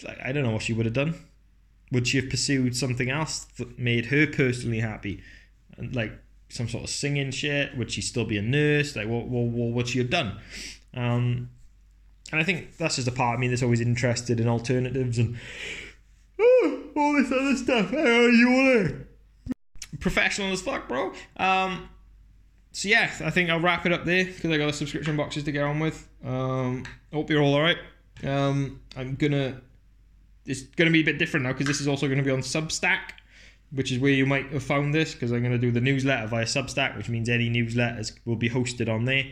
like, 0.03 0.19
I 0.23 0.33
don't 0.33 0.43
know 0.43 0.51
what 0.51 0.61
she 0.61 0.73
would 0.73 0.85
have 0.85 0.93
done. 0.93 1.15
Would 1.91 2.07
she 2.07 2.19
have 2.19 2.29
pursued 2.29 2.75
something 2.75 3.09
else 3.09 3.45
that 3.57 3.79
made 3.79 4.07
her 4.07 4.27
personally 4.27 4.79
happy? 4.79 5.23
like 5.91 6.11
some 6.49 6.69
sort 6.69 6.83
of 6.83 6.89
singing 6.89 7.31
shit? 7.31 7.77
Would 7.77 7.91
she 7.91 8.01
still 8.01 8.25
be 8.25 8.37
a 8.37 8.41
nurse? 8.41 8.95
Like, 8.95 9.07
what, 9.07 9.27
what, 9.27 9.45
what 9.45 9.73
would 9.73 9.87
she 9.87 9.99
have 9.99 10.09
done? 10.09 10.39
Um, 10.93 11.49
and 12.31 12.41
I 12.41 12.43
think 12.43 12.77
that's 12.77 12.95
just 12.97 13.07
a 13.07 13.11
part 13.11 13.35
of 13.35 13.39
me 13.39 13.47
that's 13.47 13.63
always 13.63 13.81
interested 13.81 14.39
in 14.39 14.47
alternatives 14.47 15.17
and 15.17 15.37
all 16.95 17.13
this 17.13 17.31
other 17.31 17.55
stuff. 17.55 17.89
Hey, 17.89 18.29
you 18.31 18.49
wanna 18.49 18.95
professional 19.99 20.51
as 20.51 20.61
fuck, 20.61 20.87
bro. 20.87 21.13
Um, 21.37 21.89
so 22.71 22.87
yeah, 22.87 23.11
I 23.23 23.29
think 23.29 23.49
I'll 23.49 23.59
wrap 23.59 23.85
it 23.85 23.91
up 23.91 24.05
there 24.05 24.25
because 24.25 24.51
I 24.51 24.57
got 24.57 24.67
the 24.67 24.73
subscription 24.73 25.15
boxes 25.15 25.43
to 25.43 25.51
get 25.51 25.63
on 25.63 25.79
with. 25.79 26.07
Um, 26.23 26.85
hope 27.11 27.29
you're 27.29 27.41
all 27.41 27.53
alright. 27.55 27.77
Um, 28.23 28.81
I'm 28.95 29.15
gonna. 29.15 29.61
It's 30.45 30.63
gonna 30.63 30.91
be 30.91 31.01
a 31.01 31.05
bit 31.05 31.19
different 31.19 31.45
now 31.45 31.53
because 31.53 31.67
this 31.67 31.79
is 31.79 31.87
also 31.87 32.07
gonna 32.07 32.23
be 32.23 32.31
on 32.31 32.39
Substack 32.39 33.13
which 33.73 33.91
is 33.91 33.99
where 33.99 34.11
you 34.11 34.25
might 34.25 34.51
have 34.51 34.63
found 34.63 34.93
this 34.93 35.13
because 35.13 35.31
I'm 35.31 35.41
to 35.43 35.57
do 35.57 35.71
the 35.71 35.81
newsletter 35.81 36.27
via 36.27 36.45
Substack, 36.45 36.95
which 36.95 37.09
means 37.09 37.27
any 37.27 37.49
newsletters 37.49 38.13
will 38.25 38.35
be 38.35 38.49
hosted 38.49 38.87
on 38.87 39.05
there. 39.05 39.25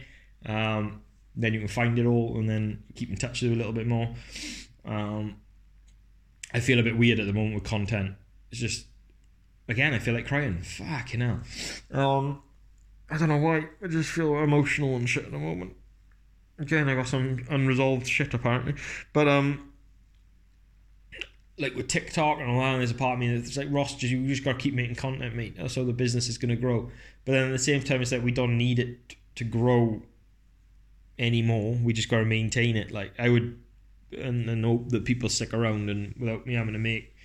Um, 0.46 1.02
then 1.36 1.54
you 1.54 1.60
can 1.60 1.68
find 1.68 1.98
it 2.00 2.06
all 2.06 2.38
and 2.38 2.50
then 2.50 2.84
keep 2.96 3.10
in 3.10 3.18
touch 3.18 3.42
with 3.42 3.52
it 3.52 3.56
a 3.56 3.58
little 3.58 3.72
bit 3.72 3.88
more. 3.88 4.10
Um, 4.84 5.38
I 6.54 6.60
feel 6.60 6.80
a 6.80 6.84
bit 6.84 6.98
weird 6.98 7.20
at 7.20 7.26
the 7.26 7.34
moment 7.34 7.56
with 7.56 7.64
content. 7.64 8.16
It's 8.52 8.60
just, 8.60 8.86
again, 9.68 9.94
I 9.94 10.00
feel 10.00 10.14
like 10.14 10.28
crying. 10.28 10.62
Fucking 10.62 11.22
hell. 11.22 11.40
Um, 11.92 12.42
I 13.10 13.18
don't 13.18 13.30
know 13.30 13.38
why. 13.38 13.68
I 13.84 13.88
just 13.88 14.10
feel 14.10 14.38
emotional 14.38 14.96
and 14.96 15.10
shit 15.10 15.26
at 15.26 15.32
the 15.32 15.40
moment. 15.40 15.76
Again, 16.60 16.88
I 16.90 16.96
got 16.96 17.08
some 17.08 17.46
unresolved 17.50 18.08
shit 18.08 18.34
apparently. 18.34 18.76
But 19.14 19.28
um, 19.28 19.72
like 21.58 21.76
with 21.76 21.88
TikTok 21.88 22.40
and 22.40 22.50
all 22.50 22.60
that, 22.60 22.78
there's 22.78 22.92
a 22.92 22.96
part 22.96 23.14
of 23.14 23.20
me 23.20 23.36
that's 23.36 23.58
like 23.58 23.68
Ross, 23.72 23.96
just 23.96 24.12
you 24.12 24.28
just 24.28 24.44
gotta 24.44 24.58
keep 24.58 24.74
making 24.74 24.96
content, 24.96 25.36
mate. 25.36 25.56
That's 25.58 25.76
how 25.76 25.84
the 25.84 25.94
business 25.94 26.28
is 26.28 26.38
gonna 26.38 26.56
grow. 26.56 26.90
But 27.26 27.34
then 27.34 27.48
at 27.48 27.52
the 27.52 27.60
same 27.60 27.84
time, 27.84 28.02
it's 28.02 28.12
like 28.12 28.24
we 28.24 28.32
don't 28.32 28.58
need 28.58 28.80
it 28.80 29.16
to 29.36 29.44
grow 29.44 30.02
anymore. 31.20 31.78
We 31.84 31.94
just 31.94 32.10
gotta 32.10 32.26
maintain 32.26 32.76
it. 32.76 32.92
Like 32.92 33.14
I 33.20 33.30
would, 33.30 33.60
and, 34.14 34.50
and 34.50 34.66
hope 34.66 34.90
that 34.90 35.06
people 35.06 35.30
stick 35.30 35.54
around 35.54 35.90
and 35.90 36.14
without 36.20 36.46
me 36.46 36.54
having 36.56 36.74
to 36.74 36.80
make, 36.80 37.16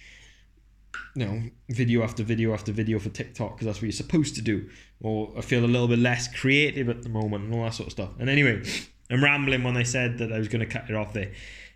you 1.14 1.26
know, 1.26 1.42
video 1.68 2.02
after 2.02 2.22
video 2.22 2.52
after 2.52 2.72
video 2.72 2.98
for 2.98 3.08
TikTok 3.08 3.54
because 3.54 3.66
that's 3.66 3.78
what 3.78 3.84
you're 3.84 3.92
supposed 3.92 4.34
to 4.36 4.42
do. 4.42 4.68
Or 5.02 5.32
I 5.36 5.40
feel 5.40 5.64
a 5.64 5.66
little 5.66 5.88
bit 5.88 5.98
less 5.98 6.28
creative 6.34 6.88
at 6.88 7.02
the 7.02 7.08
moment 7.08 7.44
and 7.44 7.54
all 7.54 7.64
that 7.64 7.74
sort 7.74 7.88
of 7.88 7.92
stuff. 7.92 8.10
And 8.18 8.28
anyway, 8.28 8.62
I'm 9.10 9.22
rambling 9.22 9.62
when 9.62 9.76
I 9.76 9.82
said 9.82 10.18
that 10.18 10.32
I 10.32 10.38
was 10.38 10.48
gonna 10.48 10.66
cut 10.66 10.88
it 10.88 10.96
off 10.96 11.12
there. 11.12 11.32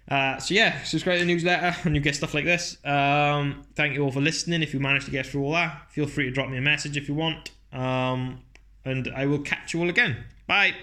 Uh, 0.09 0.39
so 0.39 0.55
yeah, 0.55 0.83
subscribe 0.83 1.19
to 1.19 1.25
the 1.25 1.33
newsletter 1.33 1.77
and 1.85 1.95
you 1.95 2.01
get 2.01 2.17
stuff 2.17 2.35
like 2.35 2.45
this. 2.45 2.77
Um, 2.85 3.63
thank 3.77 3.95
you 3.95 4.03
all 4.03 4.11
for 4.11 4.21
listening. 4.21 4.63
If 4.63 4.75
you 4.75 4.81
managed 4.81 5.05
to 5.07 5.13
get 5.13 5.27
through 5.27 5.45
all 5.45 5.53
that, 5.53 5.91
feel 5.91 6.07
free 6.07 6.25
to 6.25 6.31
drop 6.31 6.49
me 6.49 6.59
a 6.59 6.63
message 6.63 6.97
if 6.97 7.09
you 7.09 7.15
want. 7.15 7.53
Um, 7.73 8.41
and 8.85 9.13
I 9.15 9.27
will 9.27 9.41
catch 9.41 9.73
you 9.73 9.81
all 9.81 9.89
again. 9.89 10.25
Bye. 10.47 10.75